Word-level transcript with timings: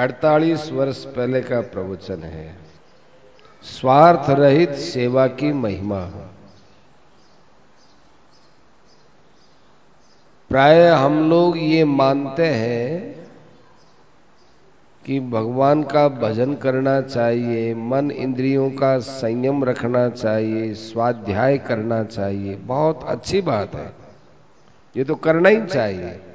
अड़तालीस 0.00 0.72
वर्ष 0.72 1.04
पहले 1.04 1.40
का 1.40 1.60
प्रवचन 1.60 2.22
है। 2.22 2.56
स्वार्थ 3.62 4.30
रहित 4.30 4.70
सेवा 4.70 5.26
की 5.26 5.52
महिमा। 5.52 6.04
प्राय 10.48 10.88
हम 10.88 11.30
लोग 11.30 11.58
ये 11.58 11.84
मानते 11.84 12.46
हैं 12.46 13.20
कि 15.06 15.20
भगवान 15.20 15.82
का 15.82 16.08
भजन 16.08 16.54
करना 16.54 17.00
चाहिए, 17.00 17.74
मन 17.74 18.10
इंद्रियों 18.10 18.70
का 18.70 18.98
संयम 18.98 19.64
रखना 19.64 20.08
चाहिए, 20.08 20.74
स्वाध्याय 20.74 21.58
करना 21.58 22.04
चाहिए। 22.04 22.56
बहुत 22.56 23.04
अच्छी 23.04 23.40
बात 23.40 23.74
है। 23.74 23.92
ये 24.96 25.04
तो 25.04 25.14
करना 25.14 25.48
ही 25.48 25.66
चाहिए। 25.66 26.29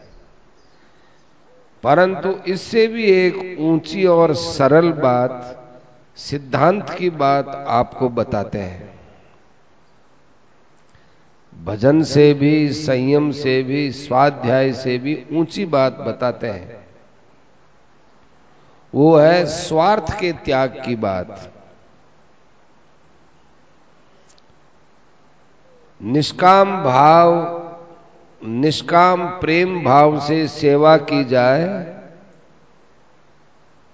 परंतु 1.83 2.29
इससे 2.47 2.87
भी 2.87 3.03
एक 3.03 3.57
ऊँची 3.59 4.05
और 4.05 4.33
सरल 4.33 4.91
बात, 4.91 5.61
सिद्धांत 6.15 6.89
की 6.89 7.09
बात 7.09 7.65
आपको 7.67 8.09
बताते 8.09 8.57
हैं। 8.57 8.99
भजन 11.63 12.03
से 12.03 12.33
भी, 12.33 12.73
संयम 12.73 13.31
से 13.31 13.63
भी, 13.63 13.91
स्वाध्याय 13.91 14.73
से 14.73 14.97
भी 14.97 15.25
ऊँची 15.33 15.65
बात 15.65 15.97
बताते 15.99 16.47
हैं। 16.47 16.87
वो 18.93 19.17
है 19.17 19.45
स्वार्थ 19.45 20.19
के 20.19 20.31
त्याग 20.31 20.81
की 20.85 20.95
बात। 20.95 21.51
निष्काम 26.01 26.83
भाव 26.83 27.64
निष्काम 28.41 29.25
प्रेम 29.39 29.83
भाव 29.83 30.19
से 30.19 30.47
सेवा 30.47 30.95
की 30.97 31.23
जाए 31.23 31.67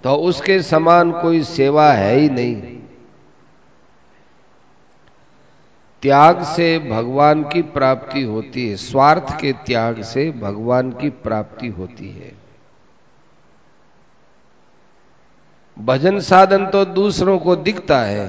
तो 0.04 0.16
उसके 0.16 0.62
समान 0.62 1.12
कोई 1.12 1.44
सेवा 1.44 1.92
है 1.94 2.16
ही 2.16 2.30
नहीं। 2.30 2.78
त्याग 6.04 6.42
से 6.44 6.78
भगवान 6.80 7.44
की 7.44 7.62
प्राप्ति 7.62 8.22
होती 8.24 8.68
है, 8.70 8.76
स्वार्थ 8.76 9.40
के 9.40 9.52
त्याग 9.66 10.02
से 10.02 10.30
भगवान 10.32 10.92
की 10.92 11.10
प्राप्ति 11.10 11.68
होती 11.70 12.10
है। 12.10 12.32
भजन 15.78 16.20
साधन 16.20 16.66
तो 16.68 16.84
दूसरों 16.86 17.38
को 17.40 17.56
दिखता 17.56 18.00
है 18.02 18.28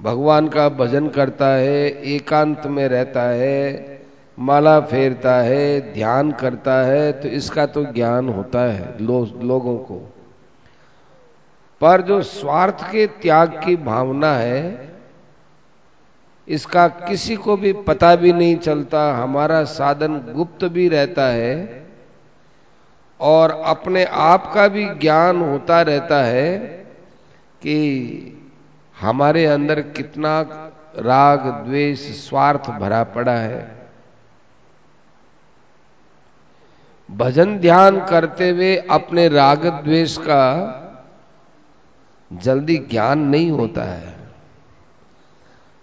भगवान 0.00 0.48
का 0.48 0.68
भजन 0.68 1.08
करता 1.08 1.46
है 1.46 1.88
एकांत 2.14 2.66
में 2.66 2.88
रहता 2.88 3.22
है 3.22 3.98
माला 4.38 4.80
फेरता 4.80 5.34
है 5.34 5.92
ध्यान 5.92 6.32
करता 6.32 6.74
है 6.86 7.12
तो 7.12 7.28
इसका 7.28 7.66
तो 7.66 7.84
ज्ञान 7.84 8.28
होता 8.28 8.60
है 8.60 8.96
लो, 9.00 9.24
लोगों 9.42 9.76
को। 9.78 9.96
पर 11.80 12.02
जो 12.02 12.22
स्वार्थ 12.22 12.90
के 12.90 13.06
त्याग 13.06 13.60
की 13.64 13.76
भावना 13.76 14.32
है 14.34 14.88
इसका 16.48 16.88
किसी 16.88 17.36
को 17.36 17.56
भी 17.56 17.72
पता 17.72 18.16
भी 18.16 18.32
नहीं 18.32 18.56
चलता 18.56 19.12
हमारा 19.12 19.64
साधन 19.64 20.18
गुप्त 20.34 20.64
भी 20.64 20.88
रहता 20.88 21.26
है 21.28 21.86
और 23.20 23.50
अपने 23.50 24.04
आप 24.04 24.52
का 24.54 24.68
भी 24.68 24.86
ज्ञान 24.94 25.40
होता 25.40 25.82
रहता 25.82 26.22
है 26.22 26.58
कि 27.62 28.34
हमारे 29.00 29.46
अंदर 29.46 29.80
कितना 29.80 30.40
राग, 30.98 31.64
द्वेष, 31.66 32.28
स्वार्थ 32.28 32.70
भरा 32.70 33.04
पड़ा 33.04 33.32
है। 33.32 33.88
भजन 37.10 37.58
ध्यान 37.58 38.06
करते 38.06 38.50
हुए 38.50 38.76
अपने 38.76 39.28
राग, 39.28 39.66
द्वेष 39.66 40.18
का 40.18 40.74
जल्दी 42.32 42.76
ज्ञान 42.76 43.18
नहीं 43.18 43.50
होता 43.50 43.82
है। 43.82 44.16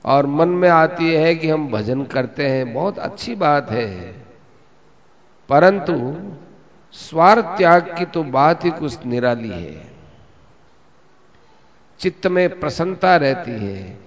और 0.05 0.25
मन 0.25 0.47
में 0.47 0.69
आती 0.69 1.13
है 1.13 1.35
कि 1.35 1.49
हम 1.49 1.71
भजन 1.71 2.03
करते 2.03 2.47
हैं, 2.47 2.73
बहुत 2.73 2.99
अच्छी 2.99 3.35
बात 3.35 3.71
है। 3.71 4.11
परंतु 5.49 6.15
स्वार्थ 6.91 7.45
त्याग 7.45 7.95
की 7.97 8.05
तो 8.05 8.23
बात 8.23 8.65
ही 8.65 8.71
कुछ 8.71 9.05
निराली 9.05 9.49
है। 9.49 9.94
चित्त 11.99 12.27
में 12.27 12.59
प्रसन्नता 12.59 13.15
रहती 13.15 13.51
है। 13.51 13.97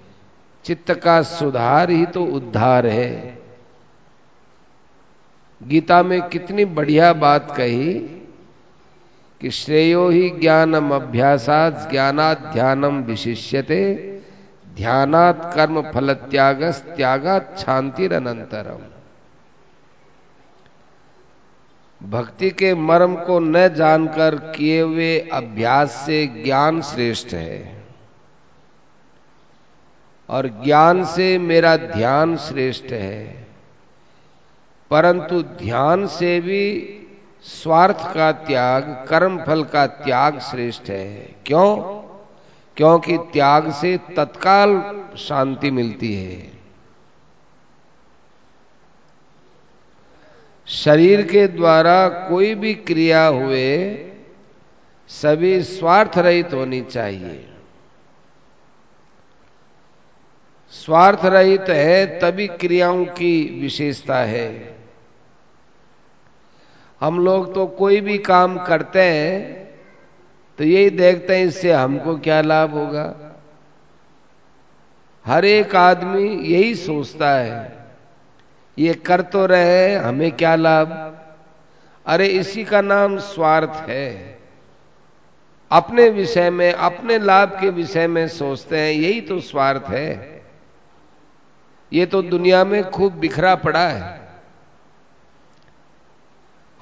चित्त 0.64 0.94
का 0.94 1.22
सुधार 1.22 1.90
ही 1.90 2.06
तो 2.06 2.24
उद्धार 2.24 2.86
है। 2.86 3.38
गीता 5.62 6.02
में 6.02 6.28
कितनी 6.28 6.64
बढ़िया 6.64 7.12
बात 7.12 7.56
कही 7.56 7.94
कि 9.40 9.50
श्रेयो 9.50 10.08
ही 10.08 10.30
ज्ञानम 10.30 10.94
अभ्यासात 10.94 11.88
ज्ञानात 11.90 12.40
ध्यानम 12.40 13.02
विशिष्यते, 13.02 13.94
ध्यानात 14.76 15.52
कर्म 15.54 15.82
फल 15.82 16.12
त्याग 16.12 16.62
त्यागात 16.72 17.58
शांतिर 17.58 18.14
अनंतरम 18.14 18.78
भक्ति 22.02 22.50
के 22.50 22.74
मर्म 22.74 23.14
को 23.14 23.38
न 23.38 23.68
जानकर 23.68 24.34
किए 24.56 24.80
हुए 24.80 25.18
अभ्यास 25.18 25.90
से 25.90 26.26
ज्ञान 26.26 26.82
श्रेष्ठ 26.82 27.34
है। 27.34 27.77
और 30.28 30.46
ज्ञान 30.64 31.04
से 31.04 31.38
मेरा 31.38 31.76
ध्यान 31.76 32.36
श्रेष्ठ 32.36 32.84
है। 32.84 33.46
परंतु 34.90 35.42
ध्यान 35.42 36.06
से 36.06 36.40
भी 36.40 36.94
स्वार्थ 37.42 38.14
का 38.14 38.32
त्याग, 38.32 39.06
कर्म 39.08 39.44
फल 39.44 39.64
का 39.64 39.86
त्याग 39.86 40.38
श्रेष्ठ 40.38 40.90
है। 40.90 41.36
क्यों? 41.46 41.76
क्योंकि 42.76 43.16
त्याग 43.16 43.72
से 43.72 43.98
तत्काल 44.16 45.00
शांति 45.16 45.70
मिलती 45.70 46.14
है। 46.14 46.52
शरीर 50.66 51.22
के 51.22 51.48
द्वारा 51.48 52.08
कोई 52.08 52.54
भी 52.54 52.74
क्रिया 52.74 53.26
हुए, 53.26 53.94
सभी 55.08 55.62
स्वार्थ 55.62 56.18
रहित 56.18 56.54
होनी 56.54 56.80
चाहिए। 56.80 57.57
स्वार्थ 60.72 61.24
रहित 61.24 61.68
है, 61.68 62.18
तभी 62.20 62.46
क्रियाओं 62.46 63.04
की 63.04 63.60
विशेषता 63.60 64.18
है। 64.18 64.76
हम 67.00 67.18
लोग 67.20 67.54
तो 67.54 67.66
कोई 67.66 68.00
भी 68.00 68.18
काम 68.18 68.58
करते 68.58 69.02
हैं 69.02 69.56
तो 70.58 70.64
यही 70.64 70.90
देखते 70.90 71.36
हैं, 71.36 71.46
इससे 71.46 71.72
हमको 71.72 72.16
क्या 72.18 72.40
लाभ 72.40 72.74
होगा? 72.74 73.14
हर 75.24 75.44
एक 75.44 75.74
आदमी 75.76 76.28
यही 76.28 76.74
सोचता 76.74 77.30
है, 77.30 77.86
ये 78.76 78.94
कर 78.94 79.20
तो 79.20 79.44
रहे 79.46 79.94
हमें 79.94 80.30
क्या 80.32 80.54
लाभ? 80.56 80.88
अरे, 82.06 82.26
इसी 82.26 82.64
का 82.64 82.80
नाम 82.80 83.16
स्वार्थ 83.18 83.88
है। 83.88 84.38
अपने 85.70 86.08
विषय 86.08 86.50
में, 86.50 86.72
अपने 86.72 87.18
लाभ 87.18 87.58
के 87.60 87.70
विषय 87.70 88.06
में 88.06 88.26
सोचते 88.28 88.78
हैं, 88.78 88.92
यही 88.92 89.20
तो 89.20 89.40
स्वार्थ 89.40 89.90
है। 89.90 90.37
ये 91.92 92.06
तो 92.06 92.22
दुनिया 92.22 92.64
में 92.64 92.90
खूब 92.90 93.12
बिखरा 93.12 93.54
पड़ा 93.54 93.88
है। 93.88 94.28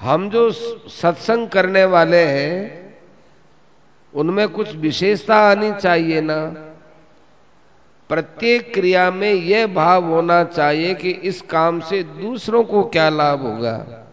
हम 0.01 0.29
जो 0.29 0.51
सत्संग 0.89 1.49
करने 1.49 1.85
वाले 1.85 2.23
हैं, 2.25 2.87
उनमें 4.13 4.49
कुछ 4.49 4.75
विशेषता 4.75 5.35
आनी 5.35 5.71
चाहिए 5.73 6.21
ना। 6.21 6.45
प्रत्येक 8.09 8.73
क्रिया 8.73 9.11
में 9.11 9.33
यह 9.33 9.67
भाव 9.67 10.05
होना 10.05 10.43
चाहिए 10.43 10.93
कि 10.93 11.11
इस 11.11 11.41
काम 11.41 11.79
से 11.79 12.03
दूसरों 12.03 12.63
को 12.63 12.83
क्या 12.83 13.09
लाभ 13.09 13.41
होगा। 13.41 14.03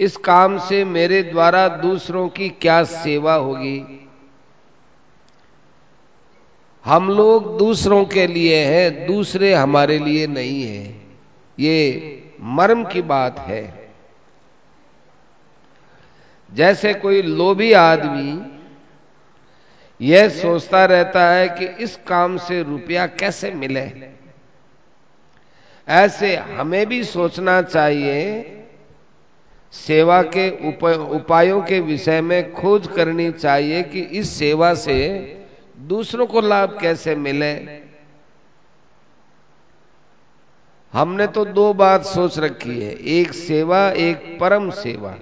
इस 0.00 0.16
काम 0.16 0.58
से 0.58 0.84
मेरे 0.84 1.22
द्वारा 1.22 1.68
दूसरों 1.68 2.28
की 2.28 2.48
क्या 2.48 2.84
सेवा 2.84 3.34
होगी? 3.34 4.07
हम 6.88 7.08
लोग 7.10 7.58
दूसरों 7.58 8.04
के 8.04 8.26
लिए 8.26 8.64
हैं, 8.64 9.06
दूसरे 9.06 9.54
हमारे 9.54 9.98
लिए 9.98 10.26
नहीं 10.26 10.62
है। 10.62 10.94
ये 11.58 11.78
मर्म 12.40 12.84
की 12.84 13.02
बात 13.02 13.38
है। 13.38 13.90
जैसे 16.52 16.94
कोई 16.94 17.22
लोभी 17.22 17.72
आदमी 17.72 18.40
यह 20.00 20.28
सोचता 20.28 20.84
रहता 20.84 21.28
है 21.30 21.48
कि 21.48 21.66
इस 21.84 21.96
काम 22.08 22.36
से 22.36 22.62
रुपया 22.62 23.06
कैसे 23.06 23.50
मिले। 23.50 23.90
ऐसे 25.88 26.36
हमें 26.36 26.86
भी 26.86 27.04
सोचना 27.04 27.62
चाहिए, 27.62 28.44
सेवा 29.72 30.22
के 30.22 30.50
उपायों 31.16 31.62
के 31.62 31.80
विषय 31.80 32.20
में 32.20 32.52
खोज 32.52 32.88
करनी 32.96 33.30
चाहिए 33.32 33.82
कि 33.82 34.00
इस 34.00 34.30
सेवा 34.30 34.74
से 34.74 34.98
दूसरों 35.78 36.26
को 36.26 36.40
लाभ 36.40 36.78
कैसे 36.80 37.14
मिले? 37.14 37.54
हमने 40.92 41.26
तो 41.26 41.44
दो 41.44 41.74
बात 41.74 42.02
सोच 42.02 42.38
रखी 42.38 42.82
है, 42.82 42.92
एक 42.92 43.32
सेवा, 43.32 43.90
एक 43.90 44.38
परम 44.40 44.70
सेवा। 44.70 45.14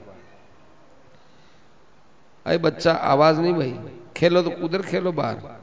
अरे 2.46 2.58
बच्चा, 2.58 2.92
आवाज़ 2.92 3.40
नहीं 3.40 3.54
भाई। 3.54 3.78
खेलो 4.16 4.42
तो 4.42 4.50
उधर 4.50 4.82
खेलो 4.82 5.12
बाहर। 5.12 5.60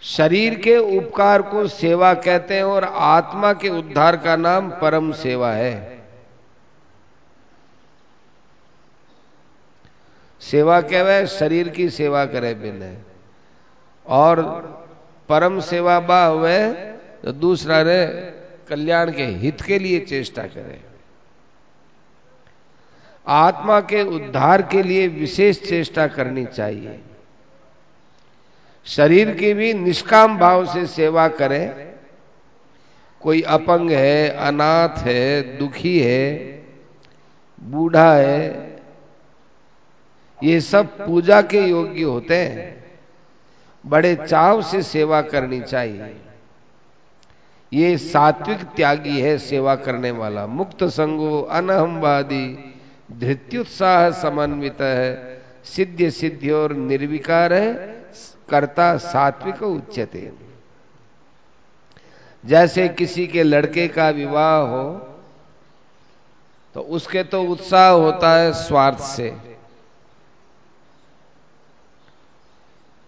शरीर 0.00 0.54
के 0.54 0.76
उपकार 0.76 1.42
को 1.42 1.66
सेवा 1.66 2.14
कहते 2.14 2.54
हैं 2.56 2.64
और 2.64 2.84
आत्मा 2.84 3.52
के 3.52 3.68
उद्धार 3.68 4.16
का 4.16 4.36
नाम 4.36 4.70
परम 4.70 5.12
सेवा 5.12 5.52
है। 5.52 5.97
सेवा 10.40 10.80
कहवे 10.80 11.26
शरीर 11.26 11.68
की 11.68 11.88
सेवा 11.90 12.24
करे 12.24 12.54
बिन। 12.54 12.96
और 14.06 14.42
परम 15.28 15.60
सेवा 15.60 16.00
बा 16.00 16.24
हुए 16.24 16.58
तो 17.22 17.32
दूसरा 17.32 17.80
रे, 17.82 18.06
कल्याण 18.68 19.12
के 19.12 19.24
हित 19.24 19.60
के 19.60 19.78
लिए 19.78 20.00
चेष्टा 20.00 20.42
करे। 20.42 20.80
आत्मा 23.26 23.80
के 23.80 24.02
उद्धार 24.02 24.62
के 24.62 24.82
लिए 24.82 25.08
विशेष 25.08 25.60
चेष्टा 25.62 26.06
करनी 26.06 26.44
चाहिए। 26.44 27.00
शरीर 28.86 29.34
की 29.34 29.54
भी 29.54 29.74
निष्काम 29.74 30.38
भाव 30.38 30.64
से 30.66 30.86
सेवा 30.86 31.28
करें। 31.28 31.94
कोई 33.20 33.42
अपंग 33.42 33.90
है, 33.90 34.28
अनाथ 34.28 34.98
है, 34.98 35.58
दुखी 35.58 35.98
है, 36.00 36.36
बूढ़ा 37.62 38.12
है 38.12 38.67
ये 40.42 40.60
सब 40.60 40.96
पूजा 40.98 41.40
के 41.42 41.60
योग्य 41.60 42.02
होते 42.02 42.36
हैं। 42.36 42.66
बड़े 43.84 44.14
चाव 44.16 44.62
से 44.62 44.82
सेवा 44.82 45.20
करनी 45.22 45.60
चाहिए। 45.60 46.16
ये 47.72 47.96
सात्विक 47.98 48.62
त्यागी 48.76 49.20
है 49.20 49.36
सेवा 49.38 49.74
करने 49.76 50.10
वाला। 50.10 50.46
मुक्त 50.46 50.84
संगो 50.84 51.40
अनहमवादी 51.42 52.46
धृत्युत्साह 53.12 54.10
समन्वित 54.10 54.80
है। 54.80 55.42
सिद्ध 55.64 56.08
सिद्धि 56.10 56.50
और 56.50 56.72
निर्विकार 56.72 57.52
है। 57.52 57.72
कर्ता 58.50 58.96
सात्विक 58.96 59.62
उच्चते 59.62 60.30
जैसे 62.44 62.88
किसी 62.88 63.26
के 63.26 63.42
लड़के 63.42 63.86
का 63.88 64.08
विवाह 64.10 64.56
हो 64.60 64.84
तो 66.74 66.80
उसके 66.80 67.22
तो 67.24 67.42
उत्साह 67.42 67.88
होता 67.88 68.32
है 68.32 68.52
स्वार्थ 68.52 68.98
से। 68.98 69.30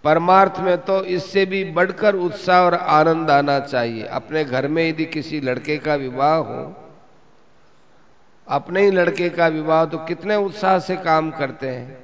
परमार्थ 0.05 0.58
में 0.61 0.76
तो 0.81 1.02
इससे 1.06 1.44
भी 1.47 1.64
बढ़कर 1.73 2.14
उत्साह 2.17 2.64
और 2.64 2.75
आनंद 2.75 3.31
आना 3.31 3.58
चाहिए। 3.61 4.05
अपने 4.05 4.44
घर 4.44 4.69
में 4.69 4.88
यदि 4.88 5.05
किसी 5.06 5.41
लड़के 5.41 5.76
का 5.79 5.94
विवाह 5.97 6.37
हो, 6.37 6.62
अपने 8.47 8.82
ही 8.82 8.91
लड़के 8.91 9.29
का 9.31 9.47
विवाह 9.49 9.85
तो 9.87 9.99
कितने 10.06 10.37
उत्साह 10.38 10.79
से 10.81 10.97
काम 10.99 11.31
करते 11.31 11.69
हैं। 11.69 11.99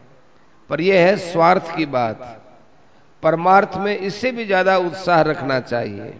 पर 0.70 0.81
यह 0.81 1.06
है 1.06 1.16
स्वार्थ 1.22 1.75
की 1.76 1.87
बात। 1.88 2.43
परमार्थ 3.22 3.76
में 3.76 3.96
इससे 3.98 4.32
भी 4.32 4.44
ज़्यादा 4.46 4.76
उत्साह 4.78 5.20
रखना 5.22 5.58
चाहिए। 5.62 6.14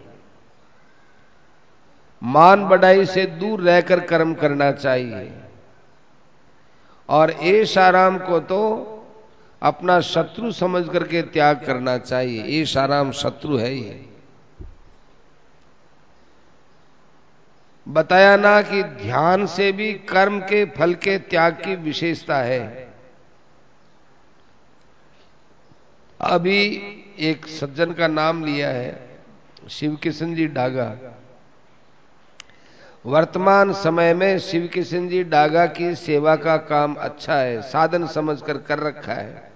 मान 2.21 2.67
बढ़ाई 2.67 3.05
से 3.05 3.25
दूर 3.39 3.61
रहकर 3.61 3.99
कर्म 4.07 4.33
करना 4.33 4.71
चाहिए। 4.73 5.31
और 7.09 7.31
ऐश 7.31 7.77
आराम 7.77 8.17
को 8.19 8.39
तो 8.41 8.59
अपना 9.61 9.99
शत्रु 9.99 10.51
समझ 10.51 10.89
करके 10.89 11.21
त्याग 11.21 11.63
करना 11.65 11.97
चाहिए। 11.97 12.61
ऐश 12.61 12.77
आराम 12.77 13.11
शत्रु 13.11 13.57
है 13.57 13.75
ये। 13.75 14.05
बताया 17.87 18.37
ना 18.37 18.61
कि 18.61 18.83
ध्यान 18.83 19.45
से 19.45 19.71
भी 19.71 19.93
कर्म 19.93 20.39
के 20.39 20.65
फल 20.65 20.93
के 20.93 21.17
त्याग 21.17 21.53
की 21.53 21.75
विशेषता 21.75 22.37
है। 22.37 22.87
अभी 26.21 26.59
एक 27.19 27.47
सज्जन 27.47 27.91
का 27.91 28.07
नाम 28.07 28.45
लिया 28.45 28.69
है 28.69 29.19
शिव 29.69 29.95
किशन 29.95 30.35
जी 30.35 30.47
डागा। 30.47 30.95
वर्तमान 33.05 33.73
समय 33.73 34.13
में 34.13 34.39
शिव 34.39 34.67
किशन 34.67 35.07
जी 35.09 35.23
डागा 35.23 35.65
की 35.65 35.95
सेवा 35.95 36.35
का 36.35 36.57
काम 36.57 36.95
अच्छा 36.95 37.35
है, 37.35 37.61
साधन 37.61 38.07
समझकर 38.07 38.57
कर 38.57 38.79
रखा 38.79 39.13
है। 39.13 39.46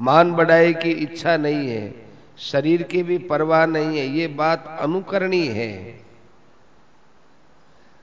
मान 0.00 0.32
बढ़ाई 0.32 0.74
की 0.74 0.90
इच्छा 0.90 1.36
नहीं 1.36 1.68
है, 1.68 1.94
शरीर 2.38 2.82
की 2.82 3.02
भी 3.02 3.18
परवाह 3.18 3.66
नहीं 3.66 3.98
है, 3.98 4.06
ये 4.06 4.26
बात 4.26 4.76
अनुकरणीय 4.80 5.50
है। 5.50 6.04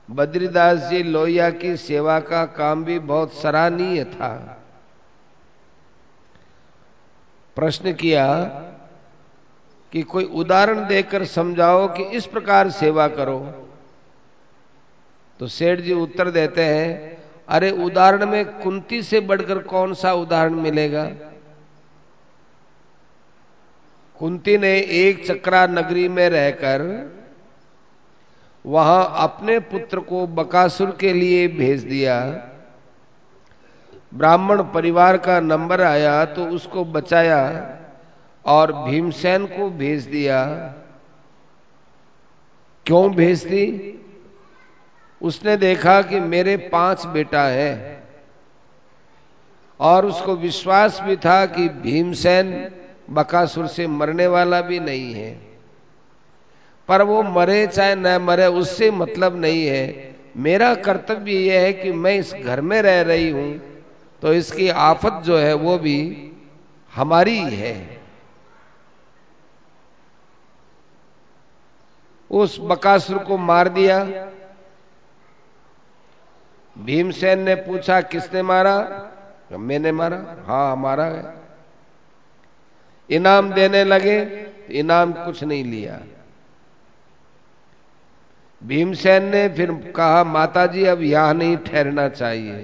बद्रीदास 0.08 0.78
जी 0.78 1.02
लोहिया 1.02 1.50
की 1.50 1.76
सेवा 1.76 2.18
का 2.20 2.44
काम 2.46 2.84
भी 2.84 2.98
बहुत 2.98 3.32
सराहनीय 3.32 4.04
था। 4.04 4.60
प्रश्न 7.56 7.92
किया 7.92 8.26
कि 9.92 10.02
कोई 10.02 10.24
उदाहरण 10.24 10.86
देकर 10.86 11.24
समझाओ 11.24 11.86
कि 11.88 12.02
इस 12.02 12.26
प्रकार 12.26 12.70
सेवा 12.70 13.06
करो। 13.08 13.38
तो 15.40 15.46
सेठ 15.48 15.80
जी 15.80 15.92
उत्तर 15.92 16.30
देते 16.30 16.64
हैं, 16.64 17.22
अरे 17.48 17.70
उदाहरण 17.70 18.26
में 18.26 18.44
कुंती 18.60 19.02
से 19.02 19.20
बढ़कर 19.20 19.58
कौन 19.58 19.94
सा 19.94 20.12
उदाहरण 20.12 20.54
मिलेगा? 20.54 21.04
कुंती 24.20 24.56
ने 24.58 24.72
एक 24.96 25.26
चक्रा 25.26 25.66
नगरी 25.66 26.08
में 26.08 26.28
रहकर 26.28 26.82
वहाँ 28.64 29.14
अपने 29.18 29.58
पुत्र 29.60 30.00
को 30.00 30.26
बकासुर 30.26 30.96
के 31.00 31.12
लिए 31.12 31.46
भेज 31.48 31.82
दिया। 31.84 32.20
ब्राह्मण 34.14 34.62
परिवार 34.74 35.16
का 35.16 35.38
नंबर 35.40 35.80
आया 35.82 36.24
तो 36.24 36.46
उसको 36.46 36.84
बचाया 36.84 37.40
और 38.44 38.72
भीमसेन 38.84 39.46
को 39.46 39.68
भेज 39.70 40.04
दिया। 40.04 40.44
क्यों 42.86 43.10
भेज 43.14 43.44
दी? 43.44 43.66
उसने 45.20 45.56
देखा 45.56 46.00
कि 46.02 46.20
मेरे 46.20 46.56
पाँच 46.72 47.06
बेटा 47.06 47.42
है 47.42 48.02
और 49.80 50.06
उसको 50.06 50.36
विश्वास 50.36 51.00
भी 51.00 51.16
था 51.16 51.44
कि 51.46 51.68
भीमसेन 51.68 52.52
बकासुर 53.10 53.66
से 53.66 53.86
मरने 53.86 54.26
वाला 54.26 54.60
भी 54.60 54.80
नहीं 54.80 55.12
है। 55.14 55.32
पर 56.88 57.02
वो 57.02 57.22
मरे 57.22 57.66
चाहे 57.66 57.94
न 57.94 58.16
मरे, 58.18 58.46
उससे 58.46 58.90
मतलब 58.90 59.36
नहीं 59.36 59.66
है। 59.66 60.14
मेरा 60.36 60.74
कर्तव्य 60.74 61.32
यह 61.32 61.60
है 61.60 61.72
कि 61.72 61.92
मैं 61.92 62.14
इस 62.14 62.34
घर 62.34 62.60
में 62.60 62.82
रह 62.82 63.00
रही 63.02 63.30
हूँ 63.30 63.60
तो 64.22 64.32
इसकी 64.32 64.68
आफत 64.68 65.22
जो 65.24 65.38
है 65.38 65.54
वो 65.54 65.78
भी 65.78 66.30
हमारी 66.92 67.38
है। 67.38 67.74
उस 72.30 72.56
बकासुर 72.60 73.18
को 73.18 73.36
मार 73.38 73.68
दिया। 73.68 74.02
भीमसेन 76.76 77.40
ने 77.40 77.54
पूछा, 77.54 78.00
किसने 78.00 78.42
मारा? 78.42 78.76
मैंने 79.52 79.92
मारा। 79.92 80.44
हाँ 80.46 80.76
मारा 80.76 81.04
है। 81.04 81.43
इनाम 83.10 83.52
देने 83.52 83.84
लगे 83.84 84.18
इनाम 84.70 85.12
कुछ 85.14 85.42
नहीं 85.44 85.64
लिया। 85.64 86.00
भीमसेन 88.62 89.24
ने 89.24 89.48
फिर 89.48 89.72
कहा, 89.96 90.24
माताजी, 90.24 90.84
अब 90.84 91.02
यहाँ 91.02 91.34
नहीं 91.34 91.56
ठहरना 91.56 92.08
चाहिए, 92.08 92.62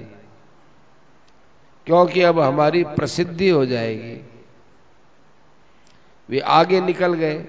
क्योंकि 1.87 2.21
अब 2.21 2.39
हमारी 2.39 2.83
प्रसिद्धि 2.83 3.49
हो 3.49 3.65
जाएगी। 3.65 4.19
वे 6.29 6.39
आगे 6.39 6.81
निकल 6.81 7.13
गए। 7.13 7.39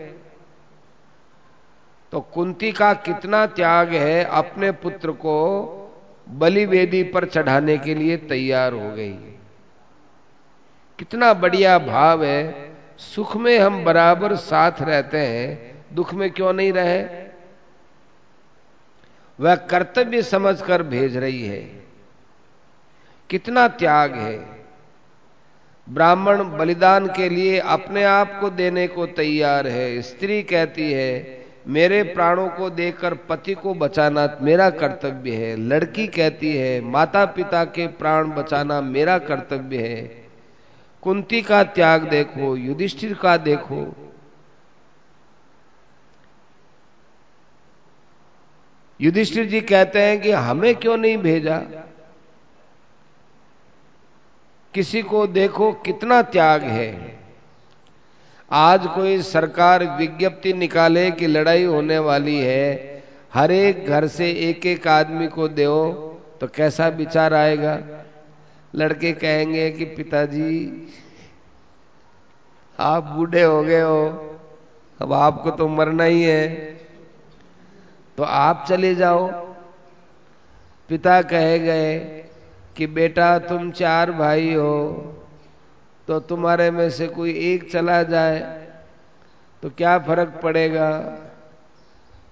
तो 2.13 2.21
कुंती 2.21 2.73
का 2.73 2.93
कितना 2.95 3.47
त्याग 3.47 3.89
है, 3.89 4.25
अपने 4.25 4.71
पुत्र 4.73 5.13
को 5.13 5.39
बलि 6.29 6.65
वेदी 6.67 7.03
पर 7.05 7.25
चढ़ाने 7.27 7.77
के 7.79 7.95
लिए 7.95 8.17
तैयार 8.17 8.73
हो 8.73 8.91
गई। 8.91 9.13
कितना 10.99 11.33
बढ़िया 11.35 11.79
भाव 11.79 12.25
है। 12.25 12.72
सुख 13.03 13.37
में 13.37 13.59
हम 13.59 13.85
बराबर 13.85 14.37
साथ 14.37 14.73
रहते 14.81 15.19
हैं, 15.19 15.75
दुख 15.93 16.15
में 16.15 16.31
क्यों 16.31 16.53
नहीं 16.53 16.73
रहे? 16.73 17.05
वह 19.41 19.55
कर्तव्य 19.55 20.23
समझकर 20.23 20.83
भेज 20.83 21.17
रही 21.17 21.47
है। 21.47 21.85
कितना 23.31 23.69
त्याग 23.69 24.15
है। 24.15 24.47
ब्राह्मण 25.89 26.45
बलिदान 26.45 27.07
के 27.07 27.29
लिए 27.29 27.59
अपने 27.59 28.05
आप 28.05 28.39
को 28.41 28.51
देने 28.51 28.89
को 28.89 29.07
तैयार 29.07 29.67
है। 29.67 30.03
स्त्री 30.03 30.43
कहती 30.43 30.93
है, 30.93 31.45
मेरे 31.69 32.03
प्राणों 32.03 32.49
को 32.49 32.71
देकर 32.71 33.15
पति 33.15 33.55
को 33.55 33.75
बचाना 33.75 34.39
मेरा 34.43 34.71
कर्तव्य 34.71 35.31
है। 35.31 35.57
लड़की 35.57 36.07
कहती 36.07 36.57
है 36.57 36.81
माता 36.81 37.25
पिता 37.25 37.65
के 37.65 37.87
प्राण 37.87 38.29
बचाना 38.29 38.81
मेरा 38.81 39.19
कर्तव्य 39.19 39.77
है। 39.77 40.22
कुंती 41.03 41.43
का 41.43 41.65
त्याग 41.65 42.09
देखो, 42.09 42.57
युधिष्ठिर 42.57 43.15
का 43.15 43.37
देखो। 43.37 43.95
युधिष्ठिर 49.01 49.47
जी 49.47 49.61
कहते 49.61 50.03
हैं 50.03 50.21
कि 50.21 50.31
हमें 50.31 50.75
क्यों 50.75 50.97
नहीं 50.97 51.17
भेजा? 51.17 51.59
किसी 54.75 55.03
को 55.03 55.27
देखो 55.27 55.73
कितना 55.73 56.23
त्याग 56.23 56.63
है। 56.63 57.19
आज 58.51 58.87
कोई 58.87 59.23
सरकार 59.23 59.85
विज्ञप्ति 59.85 60.53
निकाले 60.53 61.11
कि 61.11 61.27
लड़ाई 61.27 61.65
होने 61.65 61.99
वाली 61.99 62.39
है, 62.41 63.03
हर 63.35 63.51
एक 63.51 63.87
घर 63.87 64.07
से 64.07 64.31
एक 64.31 64.67
एक 64.67 64.89
आदमी 64.89 65.27
को 65.27 65.49
दो 65.49 66.09
तो 66.41 66.47
कैसा 66.47 66.89
विचार 66.89 67.35
आएगा? 67.35 68.02
लड़के 68.75 69.13
कहेंगे 69.13 69.71
कि 69.71 69.85
पिताजी, 69.85 70.89
आप 72.79 73.03
बूढ़े 73.07 73.43
हो 73.43 73.63
गए 73.63 73.81
हो, 73.81 74.05
अब 75.01 75.13
आपको 75.13 75.51
तो 75.51 75.69
मरना 75.69 76.05
ही 76.05 76.23
है। 76.23 76.47
तो 78.19 78.23
आप 78.23 78.65
चले 78.69 78.95
जाओ। 78.95 79.27
पिता 80.91 81.21
कहे 81.23 81.59
गए 81.59 81.99
कि 82.77 82.87
बेटा, 82.89 83.39
तुम 83.39 83.71
चार 83.71 84.13
भाई 84.13 84.53
हो 84.55 84.79
तो 86.09 86.19
तुम्हारे 86.21 86.71
में 86.71 86.89
से 86.91 87.07
कोई 87.09 87.33
एक 87.53 87.71
चला 87.73 88.03
जाए 88.03 88.39
तो 89.63 89.71
क्या 89.71 89.99
फ़र्क 89.99 90.41
पड़ेगा? 90.43 90.91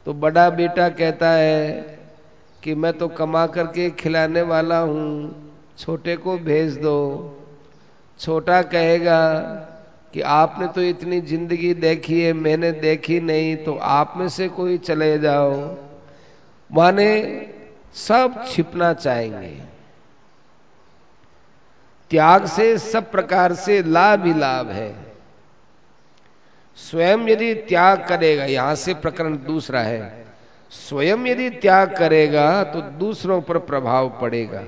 तो 0.06 0.12
बड़ा 0.14 0.48
बेटा 0.50 0.88
कहता 0.90 1.30
है 1.30 1.98
कि 2.62 2.74
मैं 2.74 2.92
तो 2.92 3.08
कमा 3.10 3.46
करके 3.46 3.90
खिलाने 3.90 4.42
वाला 4.42 4.78
हूँ। 4.80 5.39
छोटे 5.80 6.16
को 6.16 6.36
भेज 6.38 6.76
दो। 6.78 6.96
छोटा 8.20 8.60
कहेगा 8.64 9.20
कि 10.14 10.20
आपने 10.20 10.66
तो 10.66 10.82
इतनी 10.82 11.20
ज़िंदगी 11.20 11.72
देखी 11.76 12.20
है, 12.20 12.32
मैंने 12.32 12.72
देखी 12.72 13.20
नहीं 13.20 13.56
तो 13.56 13.74
आप 13.74 14.14
में 14.16 14.28
से 14.28 14.48
कोई 14.50 14.78
चले 14.80 15.18
जाओ। 15.18 15.54
माने 16.70 17.10
सब 17.98 18.44
छिपना 18.48 18.92
चाहेंगे। 18.94 19.56
त्याग 22.10 22.44
से 22.46 22.76
सब 22.78 23.10
प्रकार 23.10 23.52
से 23.54 23.82
लाभ 23.82 24.26
ही 24.26 24.34
लाभ 24.34 24.68
है। 24.68 24.94
स्वयं 26.78 27.28
यदि 27.28 27.54
त्याग 27.68 28.06
करेगा, 28.08 28.44
यहाँ 28.44 28.74
से 28.74 28.94
प्रकरण 28.96 29.36
दूसरा 29.36 29.80
है। 29.80 30.26
स्वयं 30.72 31.26
यदि 31.26 31.48
त्याग 31.56 31.96
करेगा 31.96 32.62
तो 32.64 32.80
दूसरों 32.98 33.40
पर 33.40 33.58
प्रभाव 33.60 34.08
पड़ेगा। 34.20 34.62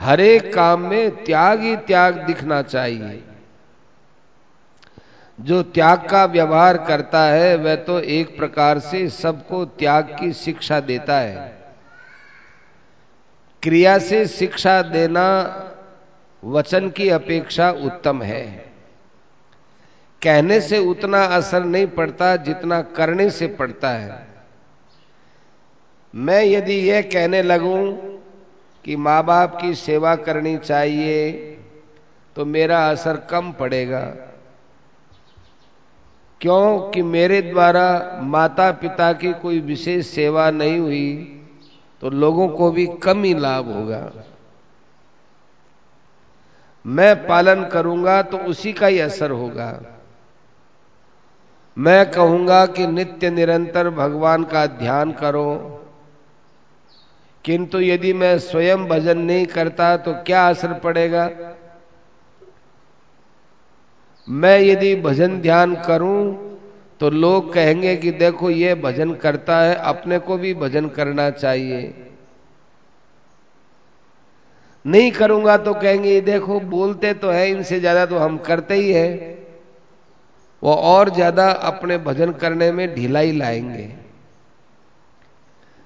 हर 0.00 0.50
काम 0.54 0.80
में 0.80 1.24
त्याग 1.24 1.60
ही 1.60 1.76
त्याग 1.76 2.14
दिखना 2.14 2.62
चाहिए। 2.62 3.24
जो 5.40 5.62
त्याग 5.62 6.08
का 6.08 6.24
व्यवहार 6.24 6.78
करता 6.78 7.24
है, 7.24 7.56
वह 7.56 7.74
तो 7.76 8.00
एक 8.00 8.36
प्रकार 8.36 8.78
से 8.78 9.08
सबको 9.08 9.64
त्याग 9.64 10.16
की 10.20 10.32
शिक्षा 10.32 10.80
देता 10.80 11.18
है। 11.18 11.58
क्रिया 13.62 13.98
से 13.98 14.26
शिक्षा 14.26 14.82
देना, 14.82 15.56
वचन 16.44 16.90
की 16.90 17.08
अपेक्षा 17.08 17.70
उत्तम 17.70 18.22
है। 18.22 18.72
कहने 20.22 20.60
से 20.60 20.78
उतना 20.78 21.24
असर 21.24 21.64
नहीं 21.64 21.86
पड़ता, 21.86 22.36
जितना 22.36 22.82
करने 22.82 23.30
से 23.30 23.46
पड़ता 23.46 23.90
है। 23.90 24.26
मैं 26.14 26.44
यदि 26.44 26.74
यह 26.74 27.02
कहने 27.02 27.42
लगूं 27.42 28.10
कि 28.84 28.96
माँ 28.96 29.22
बाप 29.24 29.60
की 29.60 29.74
सेवा 29.74 30.14
करनी 30.16 30.56
चाहिए 30.58 31.30
तो 32.36 32.44
मेरा 32.44 32.78
असर 32.90 33.16
कम 33.30 33.52
पड़ेगा। 33.52 34.00
क्योंकि 36.40 37.02
मेरे 37.02 37.40
द्वारा 37.42 38.18
माता 38.22 38.70
पिता 38.72 39.12
की 39.12 39.32
कोई 39.32 39.60
विशेष 39.60 40.06
सेवा 40.06 40.50
नहीं 40.50 40.78
हुई 40.78 41.12
तो 42.02 42.10
लोगों 42.10 42.48
को 42.48 42.70
भी 42.70 42.86
कम 43.02 43.22
ही 43.24 43.34
लाभ 43.34 43.68
होगा। 43.68 44.10
मैं 46.84 47.14
पालन 47.26 47.64
करूँगा 47.64 48.20
तो 48.22 48.38
उसी 48.38 48.72
का 48.72 48.86
ही 48.86 48.98
असर 48.98 49.30
होगा। 49.30 49.70
मैं 51.76 52.10
कहूँगा 52.10 52.64
कि 52.66 52.86
नित्य 52.86 53.30
निरंतर 53.30 53.90
भगवान 53.90 54.44
का 54.44 54.66
ध्यान 54.66 55.12
करो 55.12 55.46
किंतु 57.44 57.80
यदि 57.80 58.12
मैं 58.12 58.38
स्वयं 58.38 58.86
भजन 58.86 59.18
नहीं 59.18 59.46
करता 59.46 59.96
तो 59.96 60.12
क्या 60.26 60.46
असर 60.48 60.72
पड़ेगा? 60.80 61.30
मैं 64.28 64.58
यदि 64.60 64.94
भजन 64.96 65.40
ध्यान 65.40 65.74
करूँ 65.82 66.48
तो 67.00 67.10
लोग 67.10 67.52
कहेंगे 67.52 67.96
कि 67.96 68.10
देखो 68.12 68.50
ये 68.50 68.74
भजन 68.74 69.12
करता 69.14 69.60
है, 69.60 69.74
अपने 69.74 70.18
को 70.18 70.36
भी 70.38 70.52
भजन 70.54 70.88
करना 70.88 71.28
चाहिए। 71.30 71.94
नहीं 74.84 75.10
करूँगा 75.10 75.56
तो 75.56 75.74
कहेंगे, 75.74 76.20
देखो 76.20 76.58
बोलते 76.60 77.12
तो 77.14 77.30
है, 77.30 77.50
इनसे 77.50 77.80
ज़्यादा 77.80 78.04
तो 78.06 78.18
हम 78.18 78.36
करते 78.38 78.74
ही 78.74 78.92
है। 78.92 79.38
वो 80.62 80.74
और 80.74 81.10
ज़्यादा 81.10 81.50
अपने 81.50 81.98
भजन 81.98 82.32
करने 82.32 82.70
में 82.72 82.94
ढिलाई 82.94 83.32
लाएँगे। 83.32 83.88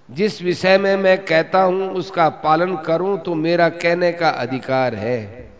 जिस 0.09 0.43
विषय 0.43 0.79
में 0.79 0.97
मैं 0.97 1.25
कहता 1.25 1.63
हूँ, 1.63 1.91
उसका 1.91 2.29
पालन 2.29 2.77
करूँ 2.77 3.19
तो 3.19 3.35
मेरा 3.35 3.69
कहने 3.69 4.13
का 4.13 4.29
अधिकार 4.29 4.95
है। 4.95 5.53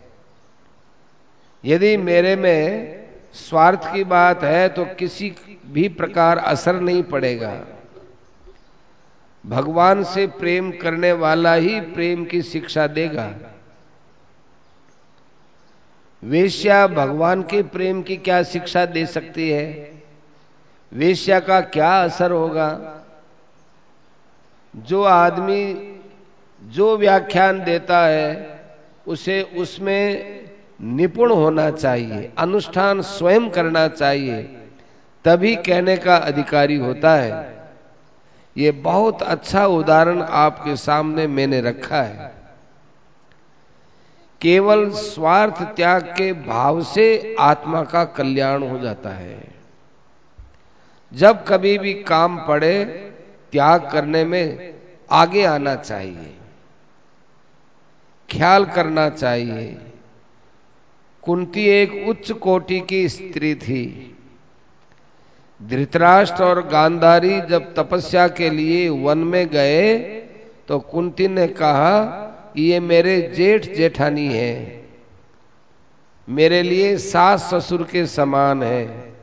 यदि 1.63 1.97
मेरे 1.97 2.35
में 2.35 3.05
स्वार्थ 3.33 3.93
की 3.93 4.03
बात 4.03 4.43
है 4.43 4.67
तो 4.69 4.85
किसी 4.99 5.35
भी 5.65 5.87
प्रकार 5.89 6.37
असर 6.37 6.79
नहीं 6.79 7.03
पड़ेगा। 7.03 7.53
भगवान 9.43 10.03
से 10.03 10.27
प्रेम 10.27 10.71
करने 10.71 11.11
वाला 11.11 11.53
ही 11.53 11.79
प्रेम 11.81 12.25
की 12.25 12.41
शिक्षा 12.41 12.87
देगा। 12.87 13.31
वेश्या 16.23 16.85
भगवान 16.87 17.41
के 17.41 17.61
प्रेम 17.63 18.01
की 18.01 18.17
क्या 18.17 18.43
शिक्षा 18.43 18.85
दे 18.85 19.05
सकती 19.05 19.49
है? 19.49 19.91
वेश्या 20.91 21.39
का 21.39 21.59
क्या 21.61 21.91
असर 22.03 22.31
होगा? 22.31 23.01
जो 24.75 25.03
आदमी 25.03 25.91
जो 26.63 26.97
व्याख्यान 26.97 27.63
देता 27.63 28.05
है, 28.05 28.59
उसे 29.07 29.41
उसमें 29.41 30.41
निपुण 30.81 31.31
होना 31.31 31.71
चाहिए, 31.71 32.31
अनुष्ठान 32.37 33.01
स्वयं 33.01 33.49
करना 33.49 33.87
चाहिए, 33.87 34.43
तभी 35.25 35.55
कहने 35.55 35.97
का 35.97 36.15
अधिकारी 36.17 36.75
होता 36.75 37.15
है। 37.15 37.55
ये 38.57 38.71
बहुत 38.71 39.21
अच्छा 39.21 39.65
उदाहरण 39.65 40.21
आपके 40.21 40.75
सामने 40.75 41.27
मैंने 41.27 41.61
रखा 41.61 42.01
है। 42.01 42.31
केवल 44.41 44.89
स्वार्थ 44.89 45.61
त्याग 45.61 46.01
के 46.03 46.33
भाव 46.33 46.83
से 46.83 47.35
आत्मा 47.39 47.83
का 47.83 48.05
कल्याण 48.05 48.63
हो 48.63 48.79
जाता 48.79 49.09
है। 49.09 49.43
जब 51.13 51.45
कभी 51.45 51.77
भी 51.77 51.93
काम 51.93 52.47
पड़े 52.47 53.11
त्याग 53.55 53.89
करने 53.91 54.23
में 54.25 54.73
आगे 55.11 55.43
आना 55.45 55.75
चाहिए। 55.75 56.33
ख्याल 58.29 58.65
करना 58.65 59.09
चाहिए। 59.09 59.77
कुंती 61.23 61.61
एक 61.61 62.07
उच्च 62.09 62.31
कोटि 62.31 62.79
की 62.79 63.09
स्त्री 63.09 63.55
थी। 63.55 64.15
धृतराष्ट्र 65.59 66.43
और 66.43 66.67
गांधारी 66.67 67.41
जब 67.41 67.73
तपस्या 67.75 68.27
के 68.27 68.49
लिए 68.49 68.89
वन 68.89 69.17
में 69.17 69.47
गए 69.47 69.95
तो 70.67 70.79
कुंती 70.79 71.27
ने 71.27 71.47
कहा, 71.47 72.51
ये 72.57 72.79
मेरे 72.79 73.21
जेठ 73.35 73.75
जेठानी 73.75 74.27
है। 74.27 74.85
मेरे 76.29 76.61
लिए 76.61 76.97
सास 76.97 77.49
ससुर 77.53 77.83
के 77.83 78.05
समान 78.05 78.63
है। 78.63 79.13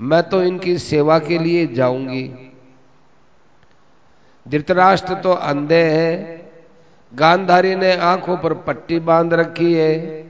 मैं 0.00 0.22
तो 0.22 0.42
इनकी 0.42 0.78
सेवा 0.78 1.18
के 1.18 1.38
लिए 1.38 1.66
जाऊँगी। 1.66 2.47
धृतराष्ट्र 4.48 5.14
तो 5.14 5.32
अंधे 5.32 5.82
हैं। 5.82 6.48
गांधारी 7.14 7.74
ने 7.74 7.96
आँखों 7.96 8.36
पर 8.36 8.54
पट्टी 8.54 8.98
बाँध 8.98 9.34
रखी 9.34 9.74
है। 9.74 10.24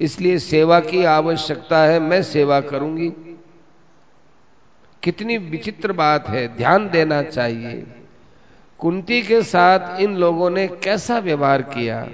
इसलिए 0.00 0.38
सेवा 0.38 0.80
की 0.80 1.04
आवश्यकता 1.04 1.78
है, 1.78 2.00
मैं 2.00 2.22
सेवा 2.22 2.60
करूँगी। 2.60 3.08
कितनी 5.02 5.38
विचित्र 5.38 5.92
बात 5.92 6.28
है, 6.28 6.56
ध्यान 6.56 6.90
देना 6.90 7.22
चाहिए। 7.22 7.86
कुंती 8.78 9.22
के 9.22 9.42
साथ 9.42 10.00
इन 10.00 10.16
लोगों 10.16 10.50
ने 10.50 10.68
कैसा 10.68 11.18
व्यवहार 11.18 11.62
किया? 11.62 12.08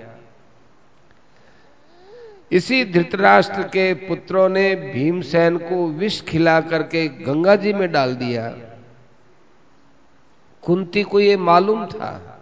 इसी 2.52 2.85
धृतराष्ट्र 2.85 3.62
के 3.62 3.94
पुत्रों 3.94 4.49
ने 4.49 4.75
भीमसेन 4.75 5.56
को 5.56 5.88
विष 5.88 6.23
खिला 6.23 6.61
करके 6.61 7.09
गंगा 7.09 7.56
जी 7.56 7.73
में 7.73 7.92
डाल 7.92 8.14
दिया। 8.14 8.69
कुंती 10.62 11.02
को 11.02 11.20
ये 11.20 11.36
मालूम 11.36 11.86
था। 11.86 12.40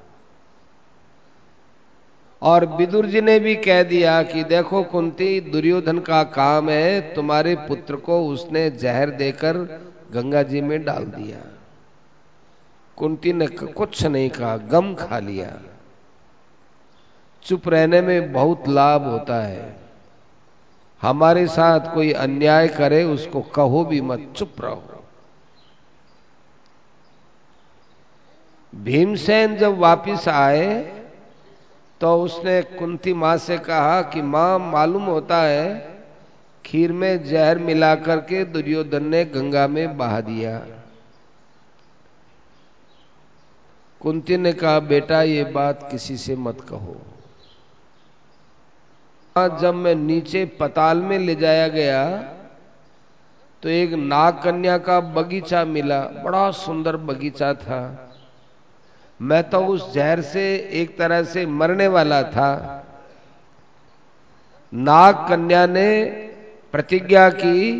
और 2.42 2.66
विदुर 2.66 3.06
जी 3.06 3.20
ने 3.20 3.38
भी 3.38 3.56
कह 3.56 3.82
दिया 3.82 4.22
कि 4.22 4.44
देखो 4.44 4.82
कुंती, 4.82 5.40
दुर्योधन 5.40 5.98
का 5.98 6.22
काम 6.22 6.70
है, 6.70 7.14
तुम्हारे 7.14 7.54
पुत्र 7.54 7.96
को 7.96 8.26
उसने 8.26 8.70
जहर 8.70 9.10
देकर 9.10 9.56
गंगा 10.12 10.42
जी 10.42 10.60
में 10.60 10.84
डाल 10.84 11.04
दिया। 11.04 11.38
कुंती 12.96 13.32
ने 13.32 13.46
कुछ 13.46 14.06
नहीं 14.06 14.30
कहा, 14.30 14.56
गम 14.56 14.94
खा 14.94 15.18
लिया। 15.18 15.60
चुप 17.42 17.68
रहने 17.68 18.00
में 18.00 18.32
बहुत 18.32 18.68
लाभ 18.68 19.02
होता 19.02 19.44
है। 19.44 19.76
हमारे 21.02 21.46
साथ 21.46 21.94
कोई 21.94 22.12
अन्याय 22.12 22.68
करे, 22.68 23.04
उसको 23.04 23.40
कहो 23.40 23.84
भी 23.84 24.00
मत, 24.00 24.32
चुप 24.36 24.52
रहो। 24.60 24.97
भीमसेन 28.74 29.56
जब 29.56 29.78
वापिस 29.78 30.28
आए 30.28 30.98
तो 32.00 32.22
उसने 32.22 32.62
कुंती 32.62 33.14
माँ 33.14 33.36
से 33.36 33.58
कहा 33.58 34.02
कि, 34.02 34.22
माँ, 34.22 34.58
मालूम 34.58 35.02
होता 35.02 35.42
है, 35.42 35.98
खीर 36.66 36.92
में 36.92 37.24
जहर 37.24 37.58
मिला 37.58 37.94
करके 37.94 38.44
दुर्योधन 38.44 39.04
ने 39.04 39.24
गंगा 39.24 39.66
में 39.68 39.96
बहा 39.96 40.20
दिया। 40.20 40.58
कुंती 44.00 44.36
ने 44.36 44.52
कहा, 44.52 44.80
बेटा, 44.80 45.22
ये 45.22 45.44
बात 45.44 45.88
किसी 45.90 46.16
से 46.16 46.36
मत 46.36 46.60
कहो। 46.60 46.96
जब 49.36 49.74
मैं 49.74 49.94
नीचे 49.94 50.44
पताल 50.44 50.98
में 50.98 51.18
ले 51.18 51.34
जाया 51.34 51.68
गया 51.68 52.18
तो 53.62 53.68
एक 53.68 53.92
नाग 53.92 54.40
कन्या 54.44 54.78
का 54.78 55.00
बगीचा 55.00 55.64
मिला। 55.64 56.00
बड़ा 56.00 56.50
सुंदर 56.50 56.96
बगीचा 56.96 57.54
था। 57.54 58.07
मैं 59.20 59.42
तो 59.50 59.58
उस 59.66 59.92
जहर 59.94 60.20
से 60.20 60.42
एक 60.72 60.96
तरह 60.98 61.22
से 61.22 61.46
मरने 61.46 61.86
वाला 61.88 62.22
था। 62.22 62.84
नाग 64.72 65.14
कन्या 65.28 65.66
ने 65.66 66.04
प्रतिज्ञा 66.72 67.28
की 67.30 67.70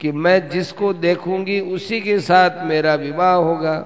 कि 0.00 0.12
मैं 0.12 0.48
जिसको 0.48 0.92
देखूँगी 0.92 1.60
उसी 1.60 2.00
के 2.00 2.18
साथ 2.20 2.64
मेरा 2.64 2.94
विवाह 2.94 3.34
होगा। 3.34 3.76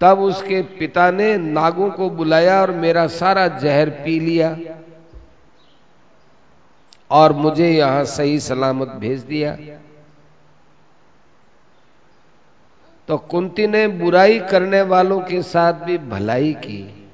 तब 0.00 0.20
उसके 0.20 0.62
पिता 0.78 1.10
ने 1.10 1.36
नागों 1.36 1.90
को 1.90 2.10
बुलाया 2.10 2.60
और 2.60 2.70
मेरा 2.72 3.06
सारा 3.06 3.46
जहर 3.58 3.90
पी 3.90 4.18
लिया 4.20 4.56
और 7.10 7.32
मुझे 7.32 7.70
यहाँ 7.70 8.04
सही 8.04 8.38
सलामत 8.40 8.88
भेज 8.88 9.20
दिया। 9.20 9.56
तो 13.10 13.16
कुंती 13.18 13.66
ने 13.66 13.88
बुराई 13.88 14.38
करने 14.40 14.82
वालों 14.82 15.20
के 15.20 15.42
साथ 15.42 15.72
भी 15.72 15.98
भलाई 15.98 16.52
की। 16.52 17.08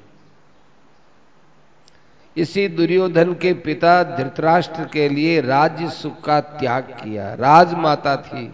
इसी 2.37 2.69
दुर्योधन 2.69 3.33
के 3.35 3.53
पिता 3.53 4.03
धृतराष्ट्र 4.03 4.85
के 4.85 5.09
लिए 5.09 5.41
राज्य 5.41 5.89
सुख 5.91 6.21
का 6.25 6.41
त्याग 6.41 6.83
किया। 6.83 7.33
राजमाता 7.35 8.17
थी, 8.17 8.47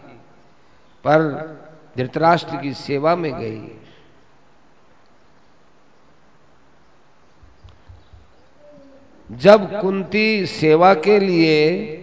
पर 1.05 1.21
धृतराष्ट्र 1.97 2.57
की 2.57 2.73
सेवा 2.75 3.17
में 3.17 3.33
गई। 3.33 3.79
जब 9.31 9.81
कुंती 9.81 10.47
सेवा 10.47 10.95
के 10.95 11.19
लिए 11.19 11.97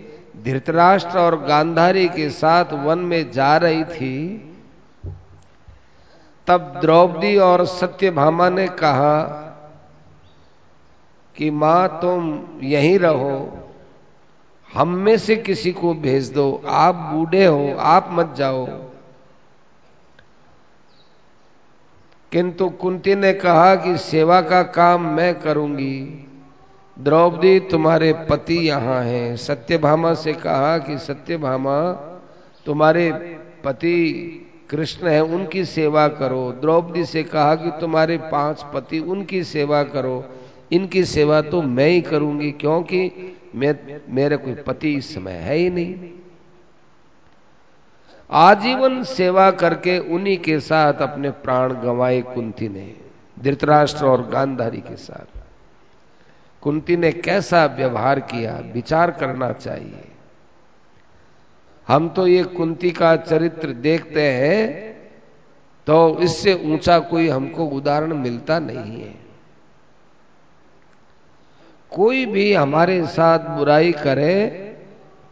धृतराष्ट्र 0.44 1.20
और 1.20 1.42
गांधारी 1.46 2.08
के 2.10 2.30
साथ 2.30 2.66
वन 2.74 3.00
में 3.00 3.32
जा 3.32 3.58
रही 3.58 3.84
थी 3.84 4.46
तब 6.50 6.78
द्रौपदी 6.82 7.38
और 7.38 7.66
सत्यभामा 7.66 8.50
ने 8.50 8.68
कहा 8.68 9.24
कि 11.38 11.52
माँ, 11.52 12.00
तुम 12.02 12.46
यहीं 12.64 13.00
रहो। 13.00 13.70
हम 14.74 14.88
में 14.88 15.18
से 15.18 15.36
किसी 15.36 15.72
को 15.72 15.94
भेज 15.94 16.34
दो। 16.34 16.62
आप 16.68 16.96
बूढ़े 16.96 17.46
हो, 17.46 17.76
आप 17.80 18.10
मत 18.12 18.34
जाओ। 18.38 18.66
किंतु 22.32 22.70
कुंती 22.70 23.16
ने 23.16 23.34
कहा 23.34 23.76
कि 23.76 23.98
सेवा 23.98 24.42
का 24.42 24.64
काम 24.64 25.02
मैं 25.02 25.40
करूँगी। 25.40 26.28
द्रौपदी, 27.00 27.60
तुम्हारे 27.60 28.14
पति 28.14 28.70
यहाँ 28.70 29.04
हैं। 29.04 29.38
सत्यभामा 29.38 30.14
से 30.14 30.34
कहा 30.34 30.78
कि 30.78 30.98
सत्यभामा, 30.98 31.92
तुम्हारे 32.66 33.12
पति 33.64 34.46
कृष्ण 34.70 35.08
है, 35.08 35.24
उनकी 35.24 35.66
सेवा 35.66 36.08
करो। 36.08 36.52
द्रौपदी 36.52 37.06
से 37.06 37.24
कहा 37.24 37.56
कि 37.56 37.72
तुम्हारे 37.82 38.18
पाँच 38.18 38.66
पति 38.74 39.00
उनकी 39.00 39.44
सेवा 39.44 39.84
करो। 39.84 40.26
इनकी 40.72 41.06
सेवा 41.06 41.42
तो 41.42 41.62
मैं 41.62 41.88
ही 41.88 42.02
करूँगी, 42.02 42.52
क्योंकि 42.52 43.12
मैं, 43.56 44.02
मेरे 44.10 44.38
कोई 44.38 44.54
पति 44.54 44.94
इस 44.94 45.14
समय 45.14 45.32
है 45.32 45.56
ही 45.56 45.70
नहीं। 45.70 45.96
आजीवन 48.32 49.04
सेवा 49.04 49.52
करके 49.52 50.00
उन्हीं 50.00 50.38
के 50.38 50.60
साथ 50.60 50.94
अपने 50.94 51.32
प्राण 51.32 51.74
गंवाए 51.74 52.22
कुंती 52.22 52.70
ने, 52.70 52.96
धृतराष्ट्र 53.40 54.06
और 54.06 54.28
गांधारी 54.28 54.78
के 54.78 54.96
साथ। 54.96 55.40
कुंती 56.62 56.98
ने 56.98 57.12
कैसा 57.12 57.66
व्यवहार 57.66 58.20
किया, 58.20 58.62
विचार 58.74 59.12
करना 59.12 59.52
चाहिए। 59.52 60.04
हम 61.90 62.10
तो 62.10 62.26
ये 62.28 62.44
कुंती 62.44 62.92
का 62.92 63.16
चरित्र 63.18 63.74
देखते 63.82 64.22
हैं 64.24 64.68
तो 65.88 66.20
इससे 66.20 66.54
ऊँचा 66.66 67.00
कोई 67.10 67.28
हमको 67.28 67.66
उदाहरण 67.68 68.14
मिलता 68.16 68.60
नहीं 68.60 69.02
है। 69.02 69.14
कोई 71.92 72.26
भी 72.26 72.52
हमारे 72.54 73.06
साथ 73.08 73.48
बुराई 73.58 73.92
करे 73.94 74.36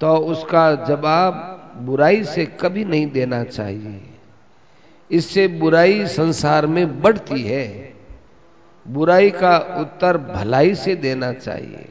तो 0.01 0.15
उसका 0.27 0.63
जवाब 0.85 1.33
बुराई 1.81 2.23
से 2.23 2.45
कभी 2.61 2.85
नहीं 2.85 3.09
देना 3.11 3.43
चाहिए। 3.43 4.01
इससे 5.09 5.47
बुराई 5.59 6.05
संसार 6.07 6.67
में 6.67 7.01
बढ़ती 7.01 7.41
है। 7.41 7.93
बुराई 8.85 9.29
का 9.31 9.57
उत्तर 9.81 10.17
भलाई 10.17 10.73
से 10.75 10.95
देना 10.97 11.31
चाहिए। 11.33 11.85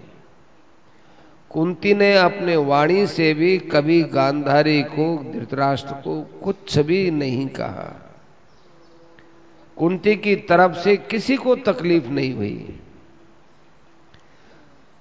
कुंती 1.56 1.94
ने 1.94 2.16
अपने 2.16 2.56
वाणी 2.56 3.06
से 3.06 3.34
भी 3.34 3.58
कभी 3.58 4.02
गांधारी 4.02 4.82
को, 4.82 5.32
धृतराष्ट्र 5.32 5.92
को 5.92 6.22
कुछ 6.44 6.78
भी 6.78 7.10
नहीं 7.10 7.48
कहा। 7.48 8.02
कुंती 9.76 10.16
की 10.16 10.36
तरफ़ 10.36 10.72
से 10.74 10.96
किसी 10.96 11.36
को 11.36 11.54
तकलीफ़ 11.54 12.08
नहीं 12.08 12.34
हुई। 12.34 12.80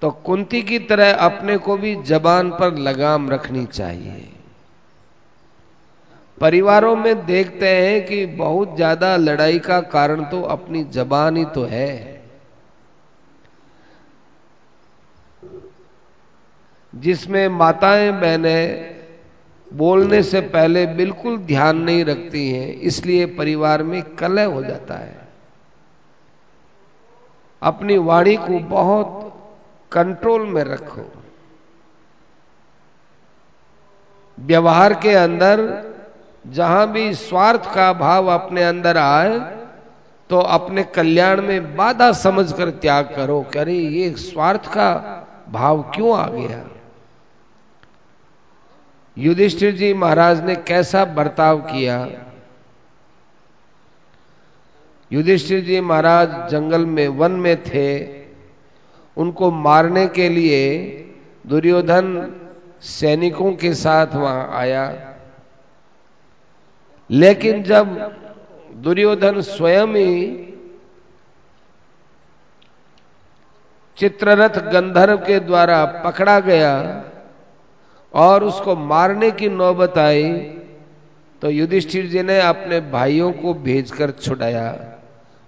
तो 0.00 0.10
कुंती 0.10 0.62
की 0.62 0.78
तरह 0.78 1.12
अपने 1.12 1.56
को 1.56 1.76
भी 1.76 1.94
जबान 1.96 2.50
पर 2.50 2.78
लगाम 2.78 3.30
रखनी 3.30 3.66
चाहिए। 3.66 4.28
परिवारों 6.40 6.96
में 6.96 7.26
देखते 7.26 7.68
हैं 7.68 8.06
कि 8.06 8.26
बहुत 8.26 8.76
ज़्यादा 8.76 9.16
लड़ाई 9.16 9.58
का 9.58 9.80
कारण 9.80 10.24
तो 10.24 10.42
अपनी 10.42 10.84
जबान 10.84 11.36
ही 11.36 11.44
तो 11.44 11.64
है। 11.64 12.15
जिसमें 16.92 17.48
माताएँ 17.48 18.10
बहनें 18.12 18.94
बोलने 19.68 20.22
से 20.22 20.40
पहले 20.40 20.86
बिल्कुल 20.86 21.36
ध्यान 21.38 21.76
नहीं 21.78 22.04
रखती 22.04 22.48
हैं, 22.50 22.68
इसलिए 22.68 23.26
परिवार 23.36 23.82
में 23.82 24.02
कलह 24.14 24.44
हो 24.44 24.62
जाता 24.62 24.94
है। 24.94 25.28
अपनी 27.62 27.96
वाणी 27.98 28.36
को 28.36 28.58
बहुत 28.68 29.32
कंट्रोल 29.92 30.46
में 30.46 30.62
रखो। 30.64 31.04
व्यवहार 34.38 34.94
के 34.94 35.14
अंदर 35.14 35.60
जहाँ 36.44 36.90
भी 36.92 37.12
स्वार्थ 37.14 37.74
का 37.74 37.92
भाव 37.92 38.26
अपने 38.28 38.62
अंदर 38.64 38.96
आए 38.96 39.38
तो 40.30 40.38
अपने 40.38 40.82
कल्याण 40.84 41.40
में 41.42 41.76
बाधा 41.76 42.10
समझकर 42.14 42.70
त्याग 42.76 43.12
करो 43.16 43.40
करे 43.52 43.74
ये 43.74 44.10
स्वार्थ 44.20 44.66
का 44.68 44.92
भाव 45.48 45.82
क्यों 45.94 46.16
आ 46.18 46.26
गया? 46.28 46.64
युधिष्ठिर 49.18 49.76
जी 49.76 49.94
महाराज 49.94 50.44
ने 50.44 50.56
कैसा 50.56 51.04
बर्ताव 51.04 51.58
किया? 51.58 52.08
युधिष्ठिर 55.12 55.64
जी 55.64 55.80
महाराज 55.80 56.50
जंगल 56.50 56.86
में, 56.86 57.08
वन 57.08 57.32
में 57.32 57.62
थे। 57.62 58.06
उनको 59.16 59.50
मारने 59.50 60.06
के 60.06 60.28
लिए 60.28 60.88
दुर्योधन 61.46 62.34
सैनिकों 62.82 63.52
के 63.52 63.74
साथ 63.74 64.06
वहाँ 64.06 64.50
आया। 64.52 65.16
लेकिन 67.10 67.62
जब 67.62 67.86
दुर्योधन 68.74 69.40
स्वयं 69.40 69.86
ही 69.86 70.42
चित्ररथ 73.96 74.72
गंधर्व 74.72 75.16
के 75.16 75.40
द्वारा 75.40 75.84
पकड़ा 75.84 76.40
गया 76.40 77.04
और 78.16 78.44
उसको 78.44 78.74
मारने 78.76 79.30
की 79.32 79.48
नौबत 79.50 79.98
आई 79.98 80.32
तो 81.42 81.50
युधिष्ठिर 81.50 82.06
जी 82.06 82.22
ने 82.22 82.38
अपने 82.40 82.80
भाइयों 82.90 83.32
को 83.34 83.54
भेजकर 83.62 84.10
छुड़ाया 84.12 84.68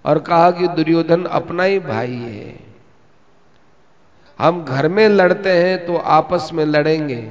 और 0.05 0.19
कहा 0.21 0.49
कि 0.51 0.67
दुर्योधन 0.69 1.23
अपना 1.25 1.63
ही 1.63 1.79
भाई 1.81 2.15
है। 2.15 2.57
हम 4.39 4.63
घर 4.65 4.87
में 4.87 5.07
लड़ते 5.09 5.51
हैं 5.53 5.85
तो 5.85 5.95
आपस 6.09 6.49
में 6.53 6.63
लड़ेंगे, 6.65 7.21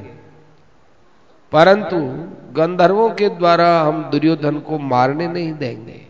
परंतु 1.52 1.96
गंधर्वों 2.54 3.08
के 3.10 3.28
द्वारा 3.30 3.68
हम 3.80 4.02
दुर्योधन 4.10 4.58
को 4.60 4.78
मारने 4.80 5.26
नहीं 5.28 5.52
देंगे, 5.54 6.00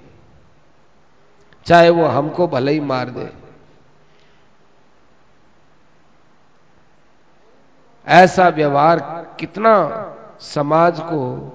चाहे 1.66 1.90
वो 1.90 2.06
हमको 2.06 2.46
भले 2.48 2.72
ही 2.72 2.80
मार 2.82 3.10
दे। 3.10 3.28
ऐसा 8.08 8.48
व्यवहार 8.48 8.98
कितना 9.40 9.74
समाज 10.40 11.00
को 11.00 11.54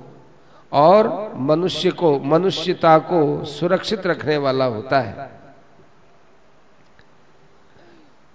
और 0.72 1.34
मनुष्य 1.36 1.92
को, 1.92 2.20
मनुष्यता 2.20 2.98
को 2.98 3.46
सुरक्षित 3.46 4.08
रखने 4.08 4.38
वाला 4.38 4.66
होता 4.66 5.00
है। 5.00 5.30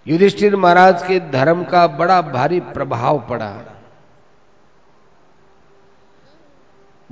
युधिष्ठिर 0.07 0.57
महाराज 0.57 1.03
के 1.03 1.21
धर्म 1.21 1.65
का 1.65 1.87
बड़ा 1.87 2.23
भारी 2.23 2.61
प्रभाव 2.61 3.27
पड़ा। 3.29 3.65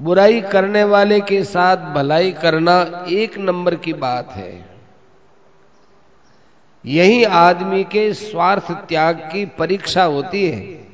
बुराई 0.00 0.40
करने 0.40 0.84
वाले 0.84 1.20
के 1.20 1.44
साथ 1.44 1.76
भलाई 1.76 2.32
करना 2.32 3.04
एक 3.08 3.38
नंबर 3.38 3.74
की 3.74 3.92
बात 3.92 4.30
है। 4.30 4.76
यही 6.84 7.24
आदमी 7.24 7.84
के 7.84 8.14
स्वार्थ 8.14 8.72
त्याग 8.72 9.28
की 9.32 9.46
परीक्षा 9.46 10.04
होती 10.04 10.48
है। 10.48 10.85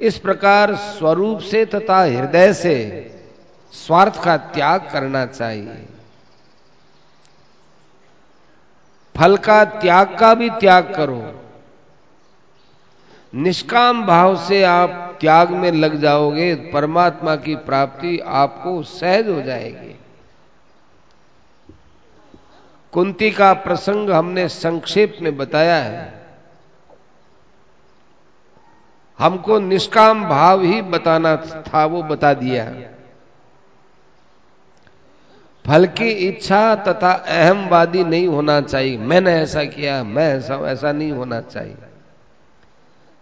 इस 0.00 0.18
प्रकार 0.18 0.74
स्वरूप 0.74 1.38
से 1.38 1.64
तथा 1.64 2.02
हृदय 2.02 2.52
से 2.52 3.10
स्वार्थ 3.72 4.24
का 4.24 4.36
त्याग 4.36 4.88
करना 4.92 5.26
चाहिए। 5.26 5.86
फल 9.16 9.36
का 9.36 9.64
त्याग 9.64 10.16
का 10.18 10.34
भी 10.34 10.50
त्याग 10.50 10.94
करो। 10.94 11.44
निष्काम 13.34 14.06
भाव 14.06 14.36
से 14.36 14.62
आप 14.62 15.18
त्याग 15.20 15.50
में 15.50 15.72
लग 15.72 15.96
जाओगे, 15.96 16.54
परमात्मा 16.54 17.36
की 17.36 17.56
प्राप्ति 17.56 18.18
आपको 18.18 18.82
सहज 18.82 19.28
हो 19.28 19.42
जाएगी। 19.42 19.98
कुंती 22.92 23.30
का 23.30 23.52
प्रसंग 23.52 24.10
हमने 24.10 24.48
संक्षेप 24.48 25.18
में 25.22 25.36
बताया 25.36 25.76
है। 25.76 26.17
हमको 29.18 29.58
निष्काम 29.58 30.28
भाव 30.28 30.62
ही 30.62 30.82
बताना 30.82 31.36
था, 31.36 31.86
वो 31.86 32.02
बता 32.02 32.34
दिया। 32.34 32.72
फल 35.66 35.86
की 35.86 36.08
इच्छा 36.08 36.74
तथा 36.74 37.12
अहमवादी 37.12 38.04
नहीं 38.04 38.26
होना 38.26 38.60
चाहिए। 38.60 38.98
मैंने 38.98 39.32
ऐसा 39.32 39.64
किया, 39.64 40.04
मैं 40.04 40.36
ऐसा 40.36 40.54
ऐसा 40.54 40.92
नहीं 40.92 41.12
होना 41.12 41.40
चाहिए। 41.40 41.76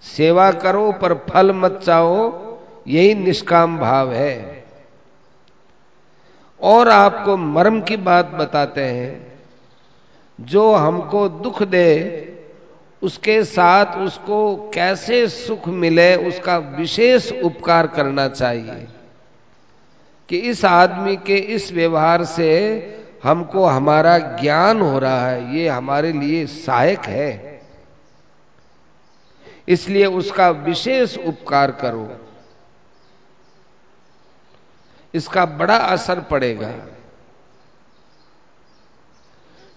सेवा 0.02 0.52
करो, 0.52 0.92
पर 0.92 1.14
फल 1.14 1.52
मत 1.52 1.82
चाहो, 1.86 2.42
यही 2.88 3.14
निष्काम 3.14 3.78
भाव 3.78 4.12
है। 4.12 4.64
और 6.60 6.88
आपको 6.88 7.36
मर्म 7.36 7.80
की 7.80 7.96
बात 7.96 8.26
बताते 8.26 8.80
हैं, 8.80 9.38
जो 10.40 10.74
हमको 10.74 11.28
दुख 11.28 11.62
दे 11.62 12.32
उसके 13.02 13.44
साथ 13.44 13.96
उसको 13.96 14.70
कैसे 14.74 15.28
सुख 15.28 15.68
मिले 15.68 16.16
उसका 16.16 16.58
विशेष 16.58 17.32
उपकार 17.32 17.86
करना 17.86 18.28
चाहिए 18.28 18.88
कि 20.28 20.36
इस 20.36 20.64
आदमी 20.64 21.16
के 21.16 21.36
इस 21.36 21.72
व्यवहार 21.72 22.24
से 22.24 22.50
हमको 23.24 23.64
हमारा 23.64 24.18
ज्ञान 24.18 24.80
हो 24.80 24.98
रहा 24.98 25.28
है, 25.28 25.56
ये 25.56 25.68
हमारे 25.68 26.12
लिए 26.12 26.46
सहायक 26.46 27.00
है। 27.00 27.62
इसलिए 29.68 30.06
उसका 30.06 30.50
विशेष 30.50 31.18
उपकार 31.18 31.70
करो। 31.70 32.16
इसका 35.14 35.46
बड़ा 35.46 35.76
असर 35.76 36.20
पड़ेगा। 36.20 36.74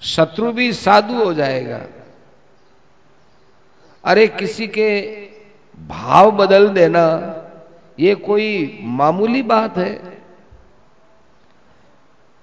शत्रु 0.02 0.52
भी 0.52 0.74
साधु 0.74 1.24
हो 1.24 1.34
जाएगा। 1.34 1.82
अरे 4.04 4.28
किसी 4.30 4.68
के 4.68 4.90
भाव 5.78 6.32
बदल 6.32 6.68
देना, 6.70 7.06
ये 8.00 8.16
कोई 8.16 8.80
मामूली 8.84 9.42
बात 9.44 9.78
है। 9.78 10.00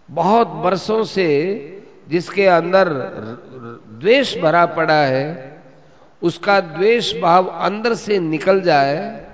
बहुत 0.09 0.53
वर्षों 0.65 1.03
से 1.05 1.29
जिसके 2.09 2.47
अंदर 2.47 2.89
द्वेष 4.01 4.37
भरा 4.39 4.65
पड़ा 4.67 5.01
है, 5.03 5.61
उसका 6.23 6.61
द्वेष 6.61 7.13
भाव 7.21 7.47
अंदर 7.47 7.95
से 7.95 8.19
निकल 8.19 8.61
जाए, 8.61 9.25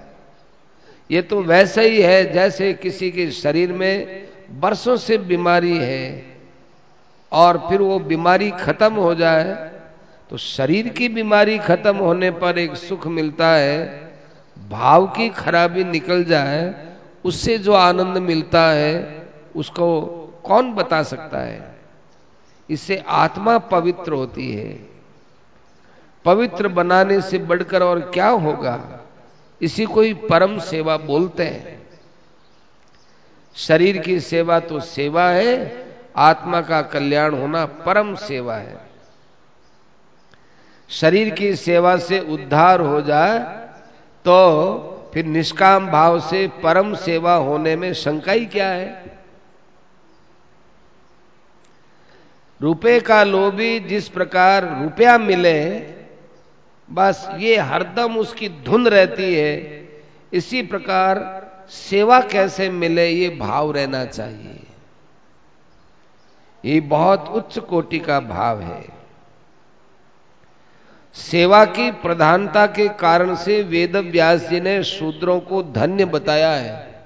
ये 1.11 1.23
तो 1.23 1.43
वैसा 1.43 1.81
ही 1.81 2.01
है 2.03 2.33
जैसे 2.33 2.73
किसी 2.75 3.11
के 3.11 3.31
शरीर 3.33 3.73
में 3.73 4.29
बरसों 4.61 4.97
से 4.97 5.19
बीमारी 5.19 5.77
है 5.79 6.37
और 7.33 7.59
फिर 7.69 7.81
वो 7.81 7.99
बीमारी 8.01 8.51
खत्म 8.53 8.95
हो 8.95 9.15
जाए 9.15 9.71
तो 10.33 10.39
शरीर 10.39 10.89
की 10.89 11.09
बीमारी 11.09 11.59
खत्म 11.59 11.97
होने 11.97 12.31
पर 12.31 12.59
एक 12.59 12.75
सुख 12.75 13.07
मिलता 13.07 13.49
है, 13.49 14.01
भाव 14.69 15.07
की 15.07 15.29
खराबी 15.29 15.85
निकल 15.85 16.25
जाए, 16.25 16.95
उससे 17.25 17.59
जो 17.59 17.73
आनंद 17.73 18.19
मिलता 18.19 18.63
है, 18.63 19.27
उसको 19.57 20.01
कौन 20.45 20.73
बता 20.73 21.03
सकता 21.03 21.39
है? 21.39 21.75
इससे 22.71 23.05
आत्मा 23.09 23.59
पवित्र 23.59 24.13
होती 24.13 24.53
है। 24.53 24.89
पवित्र 26.25 26.69
बनाने 26.69 27.21
से 27.21 27.39
बढ़कर 27.39 27.83
और 27.83 28.01
क्या 28.01 28.29
होगा? 28.29 29.01
इसी 29.63 29.85
को 29.85 30.01
ही 30.01 30.15
परम 30.15 30.59
सेवा 30.59 30.97
बोलते 30.97 31.43
हैं। 31.43 31.83
शरीर 33.57 33.99
की 33.99 34.21
सेवा 34.21 34.61
तो 34.61 34.81
सेवा 34.81 35.29
है, 35.29 35.85
आत्मा 36.17 36.61
का 36.61 36.83
कल्याण 36.83 37.35
होना 37.35 37.67
परम 37.67 38.15
सेवा 38.15 38.57
है। 38.57 38.92
शरीर 40.93 41.31
की 41.31 41.57
सेवा 41.57 41.97
से 41.97 42.21
उद्धार 42.21 42.81
हो 42.81 43.01
जाए 43.03 43.39
तो 44.25 44.89
फिर 45.15 45.25
निष्काम 45.25 45.87
भाव 45.91 46.21
से 46.21 46.47
परम 46.63 46.95
सेवा 46.95 47.35
होने 47.35 47.77
में 47.77 47.93
शंका 47.93 48.33
ही 48.33 48.47
क्या 48.47 48.69
है? 48.69 49.19
रुपए 52.61 53.01
का 53.01 53.25
लोभी 53.25 53.81
जिस 53.81 54.09
प्रकार 54.09 54.83
रुपया 54.83 55.19
मिले, 55.19 55.79
बस 56.91 57.29
ये 57.39 57.57
हरदम 57.57 58.17
उसकी 58.17 58.49
धुन 58.49 58.87
रहती 58.89 59.35
है। 59.35 59.83
इसी 60.33 60.63
प्रकार 60.63 61.21
सेवा 61.71 62.21
कैसे 62.21 62.71
मिले, 62.71 63.09
ये 63.09 63.29
भाव 63.29 63.71
रहना 63.71 64.05
चाहिए। 64.05 64.61
ये 66.65 66.81
बहुत 66.81 67.29
उच्च 67.29 67.59
कोटि 67.59 67.99
का 67.99 68.21
भाव 68.21 68.61
है। 68.61 69.02
सेवा 71.15 71.65
की 71.65 71.91
प्रधानता 71.91 72.67
के 72.67 72.89
कारण 72.89 73.35
से 73.35 73.63
वेद 73.63 73.97
व्यास 73.97 74.41
जी 74.41 74.61
ने 74.61 74.85
शूद्रों 74.85 75.41
को 75.41 75.63
धन्य 75.63 76.05
बताया 76.05 76.53
है। 76.53 77.05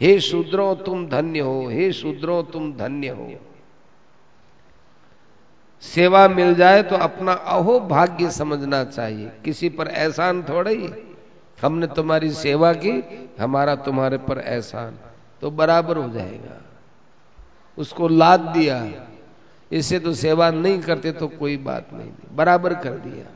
हे 0.00 0.20
शूद्रों, 0.20 0.76
तुम 0.76 1.08
धन्य 1.08 1.40
हो। 1.40 1.68
हे 1.68 1.92
शूद्रों, 1.92 2.44
तुम 2.44 2.72
धन्य 2.72 3.08
हो। 3.08 3.32
सेवा 5.80 6.28
मिल 6.28 6.54
जाए 6.54 6.82
तो 6.82 6.96
अपना 6.96 7.32
अहो 7.32 7.80
भाग्य 7.80 8.30
समझना 8.30 8.84
चाहिए। 8.84 9.30
किसी 9.44 9.68
पर 9.68 9.88
एहसान 9.88 10.42
थोड़ा 10.42 10.70
ही। 10.70 10.90
हमने 11.62 11.86
तुम्हारी 11.86 12.30
सेवा 12.30 12.72
की, 12.72 13.28
हमारा 13.40 13.74
तुम्हारे 13.74 14.18
पर 14.18 14.38
एहसान। 14.38 14.98
तो 15.40 15.50
बराबर 15.50 15.96
हो 15.96 16.08
जाएगा। 16.10 16.64
उसको 17.78 18.08
लाद 18.08 18.40
दिया। 18.40 19.06
इसे 19.72 19.98
तो 19.98 20.12
सेवा 20.14 20.50
नहीं 20.50 20.80
करते 20.80 21.12
तो 21.12 21.28
कोई 21.28 21.56
बात 21.56 21.92
नहीं। 21.92 22.10
बराबर 22.32 22.74
कर 22.74 22.90
दिया। 22.90 23.26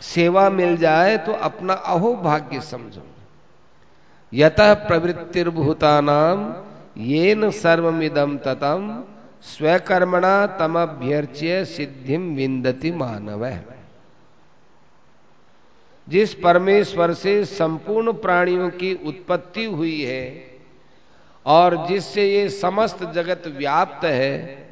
सेवा 0.00 0.50
मिल 0.50 0.76
जाए 0.76 1.16
तो 1.18 1.32
अपना 1.32 1.74
अहो 1.74 2.14
भाग्य 2.16 2.60
समझो। 2.60 3.02
यत 4.32 4.56
प्रवृत्तिर्भूता 4.60 6.00
नाम 6.00 6.54
ये 6.96 7.34
न 7.34 7.50
ततम 8.38 9.04
स्वकर्मणा 9.42 10.46
तमभ्यर्च्य 10.46 11.64
सिद्धिम 11.64 12.34
विंदति 12.34 12.90
मानव। 12.92 13.48
जिस 16.08 16.34
परमेश्वर 16.34 17.12
से 17.12 17.44
संपूर्ण 17.44 18.12
प्राणियों 18.12 18.70
की 18.70 18.92
उत्पत्ति 19.06 19.64
हुई 19.64 20.00
है 20.02 20.57
और 21.48 21.86
जिससे 21.86 22.32
ये 22.34 22.48
समस्त 22.48 23.04
जगत 23.04 23.42
व्याप्त 23.46 24.04
है, 24.04 24.68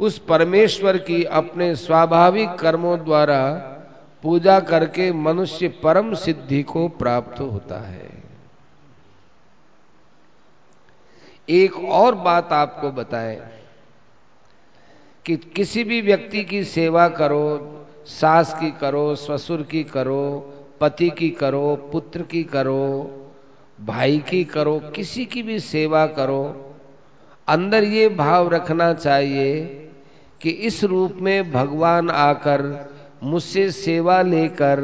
उस 0.00 0.18
परमेश्वर 0.18 0.98
की 0.98 1.24
अपने 1.24 1.76
स्वाभाविक 1.76 2.50
कर्मों 2.50 3.04
द्वारा 3.04 3.54
पूजा 4.22 4.60
करके 4.60 5.12
मनुष्य 5.12 5.68
परम 5.68 6.14
सिद्धि 6.14 6.62
को 6.62 6.88
प्राप्त 6.88 7.40
होता 7.40 7.78
है। 7.78 8.10
एक 11.48 11.76
और 11.76 12.14
बात 12.14 12.52
आपको 12.52 12.90
बताएँ 12.90 13.40
कि 15.26 15.36
किसी 15.36 15.84
भी 15.84 16.00
व्यक्ति 16.00 16.44
की 16.44 16.64
सेवा 16.64 17.08
करो, 17.08 17.78
सास 18.06 18.54
की 18.54 18.70
करो, 18.70 19.14
ससुर 19.14 19.62
की 19.62 19.84
करो, 19.84 20.54
पति 20.80 21.10
की 21.10 21.30
करो, 21.30 21.88
पुत्र 21.92 22.22
की 22.22 22.44
करो 22.44 23.18
भाई 23.78 24.18
की 24.18 24.44
करो, 24.44 24.78
किसी 24.96 25.24
की 25.24 25.42
भी 25.42 25.58
सेवा 25.60 26.06
करो, 26.06 26.74
अंदर 27.48 27.84
ये 27.84 28.08
भाव 28.08 28.48
रखना 28.48 28.92
चाहिए 28.94 29.64
कि 30.40 30.50
इस 30.50 30.82
रूप 30.84 31.12
में 31.12 31.52
भगवान 31.52 32.10
आकर 32.10 32.62
मुझसे 33.22 33.70
सेवा 33.70 34.20
लेकर, 34.22 34.80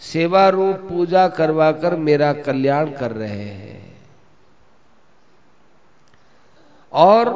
सेवा 0.00 0.48
रूप 0.48 0.76
पूजा 0.88 1.26
करवाकर 1.28 1.96
मेरा 1.96 2.32
कल्याण 2.32 2.90
कर 2.90 3.10
रहे 3.10 3.44
हैं। 3.44 3.96
और 6.92 7.30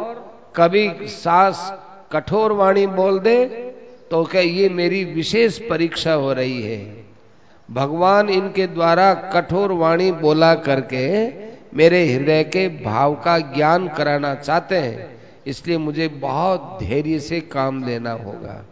कभी 0.57 0.89
सास 1.07 1.73
कठोर 2.13 2.53
वाणी 2.53 2.87
बोल 2.87 3.19
दे 3.19 3.45
तो 4.11 4.25
क्या 4.25 4.41
ये 4.41 4.69
मेरी 4.69 5.05
विशेष 5.05 5.59
परीक्षा 5.69 6.13
हो 6.13 6.33
रही 6.33 6.63
है। 6.63 7.00
भगवान 7.71 8.29
इनके 8.31 8.67
द्वारा 8.67 9.13
कठोर 9.33 9.73
वाणी 9.73 10.11
बोला 10.15 10.55
करके 10.61 11.07
मेरे 11.77 12.05
हृदय 12.07 12.43
के 12.45 12.69
भाव 12.85 13.15
का 13.25 13.39
ज्ञान 13.55 13.89
कराना 13.89 14.35
चाहते 14.35 14.79
हैं, 14.79 15.19
इसलिए 15.47 15.79
मुझे 15.79 16.09
बहुत 16.21 16.79
धैर्य 16.83 17.19
से 17.21 17.41
काम 17.53 17.85
लेना 17.85 18.13
होगा। 18.15 18.65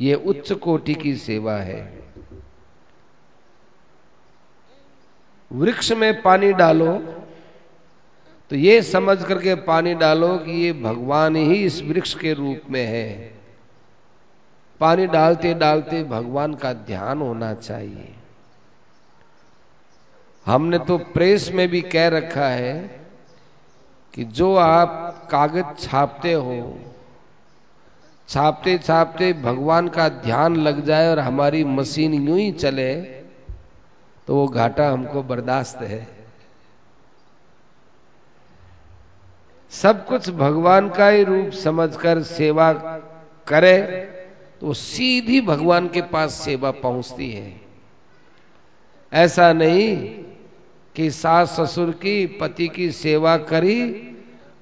ये 0.00 0.14
उच्च 0.14 0.52
कोटि 0.52 0.94
की 0.94 1.14
सेवा 1.16 1.56
है। 1.56 1.80
वृक्ष 5.50 5.90
में 5.92 6.22
पानी 6.22 6.52
डालो 6.52 6.92
तो 8.50 8.56
ये 8.56 8.80
समझ 8.82 9.22
करके 9.24 9.54
पानी 9.64 9.94
डालो 9.94 10.28
कि 10.38 10.52
ये 10.52 10.72
भगवान 10.72 11.36
ही 11.36 11.54
इस 11.64 11.82
वृक्ष 11.82 12.14
के 12.14 12.32
रूप 12.34 12.70
में 12.70 12.84
है। 12.84 13.10
पानी 14.80 15.06
डालते 15.08 15.52
डालते 15.54 16.02
भगवान 16.04 16.54
का 16.54 16.72
ध्यान 16.72 17.20
होना 17.20 17.52
चाहिए। 17.54 18.14
हमने 20.46 20.78
तो 20.80 20.96
प्रेस 21.14 21.50
में 21.54 21.66
भी 21.68 21.80
कह 21.82 22.08
रखा 22.08 22.48
है 22.48 22.76
कि 24.14 24.24
जो 24.24 24.54
आप 24.56 25.28
कागज़ 25.30 25.74
छापते 25.80 26.32
हो, 26.32 26.78
छापते 28.28 28.76
छापते 28.78 29.32
भगवान 29.42 29.88
का 29.88 30.08
ध्यान 30.08 30.56
लग 30.56 30.84
जाए 30.84 31.08
और 31.10 31.18
हमारी 31.18 31.64
मशीन 31.66 32.14
यूँ 32.14 32.38
ही 32.38 32.50
चले 32.52 32.94
तो 34.28 34.34
वो 34.34 34.46
घाटा 34.48 34.90
हमको 34.90 35.22
बर्दाश्त 35.22 35.82
है। 35.82 36.06
सब 39.72 40.04
कुछ 40.06 40.28
भगवान 40.30 40.88
का 40.88 41.08
ही 41.08 41.22
रूप 41.24 41.50
समझकर 41.54 42.22
सेवा 42.22 42.72
करे 43.46 43.78
तो 44.60 44.72
सीधी 44.74 45.40
भगवान 45.40 45.88
के 45.88 46.00
पास 46.08 46.34
सेवा 46.34 46.70
पहुँचती 46.72 47.30
है। 47.30 47.60
ऐसा 49.12 49.52
नहीं 49.52 50.24
कि 50.96 51.10
सास 51.10 51.60
ससुर 51.60 51.90
की, 51.90 52.26
पति 52.40 52.68
की 52.68 52.90
सेवा 52.92 53.36
करी, 53.36 53.80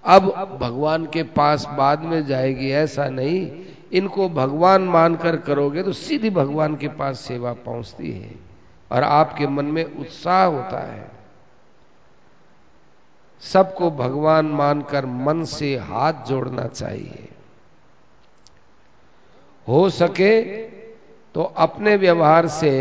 अब 0.04 0.58
भगवान 0.60 1.06
के 1.06 1.22
पास 1.22 1.66
बाद 1.78 2.00
में 2.00 2.26
जाएगी, 2.26 2.70
ऐसा 2.70 3.08
नहीं। 3.08 3.64
इनको 3.92 4.28
भगवान 4.28 4.82
मानकर 4.82 5.36
करोगे 5.36 5.82
तो 5.82 5.92
सीधी 5.92 6.30
भगवान 6.30 6.76
के 6.76 6.88
पास 6.88 7.20
सेवा 7.20 7.52
पहुँचती 7.52 8.10
है 8.12 8.34
और 8.90 9.02
आपके 9.02 9.46
मन 9.46 9.64
में 9.64 9.84
उत्साह 9.84 10.44
होता 10.44 10.80
है। 10.86 11.10
सबको 13.42 13.90
भगवान 13.90 14.46
मानकर 14.46 15.06
मन 15.06 15.44
से 15.44 15.76
हाथ 15.76 16.26
जोड़ना 16.26 16.66
चाहिए। 16.66 17.28
हो 19.66 19.88
सके 19.90 20.42
तो 21.34 21.42
अपने 21.42 21.96
व्यवहार 21.96 22.46
से 22.48 22.72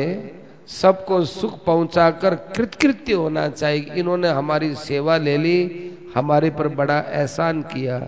सबको 0.68 1.26
सुख 1.26 1.64
पहुंचाकर 1.64 2.36
कृतकृत्य 2.36 3.14
होना 3.14 3.50
चाहिए। 3.50 3.94
इन्होंने 3.94 4.28
हमारी 4.28 4.76
सेवा 4.76 5.18
ले 5.18 5.38
ली, 5.38 5.92
हमारे 6.16 6.50
पर 6.50 6.68
बड़ा 6.68 7.00
एहसान 7.00 7.62
किया। 7.62 8.08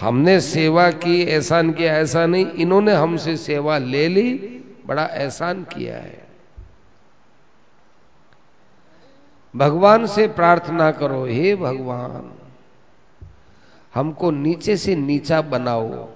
हमने 0.00 0.40
सेवा 0.40 0.90
की, 0.90 1.22
एहसान 1.22 1.72
किया, 1.72 1.96
ऐसा 1.96 2.26
नहीं, 2.26 2.52
इन्होंने 2.52 2.92
हमसे 2.92 3.36
सेवा 3.36 3.78
ले 3.78 4.08
ली, 4.08 4.34
बड़ा 4.86 5.04
एहसान 5.04 5.62
किया 5.62 5.96
है। 5.96 6.28
भगवान 9.56 10.06
से 10.06 10.28
प्रार्थना 10.28 10.90
करो, 10.90 11.24
हे 11.24 11.56
भगवान, 11.56 12.32
हमको 13.94 14.30
नीचे 14.30 14.76
से 14.76 14.96
नीचा 14.96 15.40
बनाओ। 15.40 16.08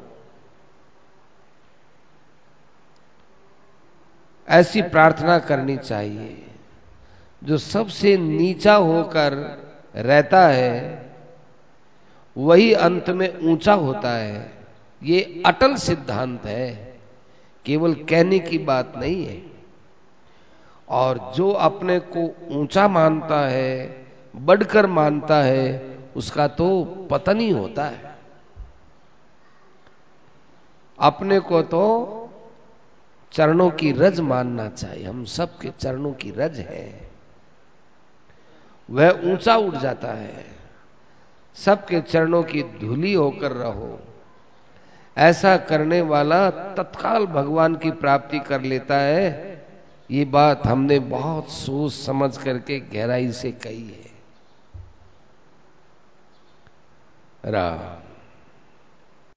ऐसी 4.52 4.82
प्रार्थना 4.82 5.38
करनी 5.38 5.76
चाहिए। 5.76 6.46
जो 7.44 7.58
सबसे 7.58 8.16
नीचा 8.16 8.74
होकर 8.74 9.32
रहता 9.96 10.48
है, 10.48 11.02
वही 12.36 12.72
अंत 12.72 13.10
में 13.10 13.52
ऊँचा 13.52 13.72
होता 13.72 14.16
है। 14.16 14.52
ये 15.02 15.42
अटल 15.46 15.74
सिद्धांत 15.74 16.46
है, 16.46 16.98
केवल 17.64 17.94
कहने 17.94 18.38
की 18.38 18.58
बात 18.58 18.92
नहीं 18.96 19.26
है। 19.26 19.42
और 20.88 21.32
जो 21.36 21.50
अपने 21.50 21.98
को 21.98 22.36
ऊँचा 22.50 22.88
मानता 22.88 23.48
है, 23.48 24.06
बढ़कर 24.36 24.86
मानता 24.86 25.36
है, 25.36 25.98
उसका 26.16 26.48
तो 26.48 26.84
पतन 27.10 27.40
ही 27.40 27.50
होता 27.50 27.84
है। 27.84 28.14
अपने 30.98 31.40
को 31.40 31.62
तो 31.62 32.18
चरणों 33.32 33.70
की 33.70 33.92
रज 33.92 34.20
मानना 34.20 34.68
चाहिए। 34.68 35.04
हम 35.04 35.24
सबके 35.24 35.70
चरणों 35.80 36.12
की 36.12 36.30
रज 36.30 36.58
है। 36.58 37.10
वह 38.90 39.20
ऊँचा 39.24 39.56
उठ 39.56 39.74
जाता 39.74 40.08
है। 40.08 40.46
सबके 41.54 42.00
चरणों 42.00 42.42
की 42.42 42.62
धूली 42.62 43.14
होकर 43.14 43.52
रहो। 43.52 44.00
ऐसा 45.16 45.56
करने 45.56 46.00
वाला 46.00 46.50
तत्काल 46.50 47.26
भगवान 47.26 47.74
की 47.74 47.90
प्राप्ति 47.90 48.38
कर 48.38 48.60
लेता 48.60 48.96
है। 48.96 49.52
ये 50.10 50.24
बात 50.24 50.66
हमने 50.66 50.98
बहुत 50.98 51.48
सोच 51.48 51.92
समझ 51.92 52.36
करके 52.36 52.80
गहराई 52.80 53.32
से 53.32 53.52
कही 53.52 53.88
है। 53.88 54.12
राम। 57.52 58.11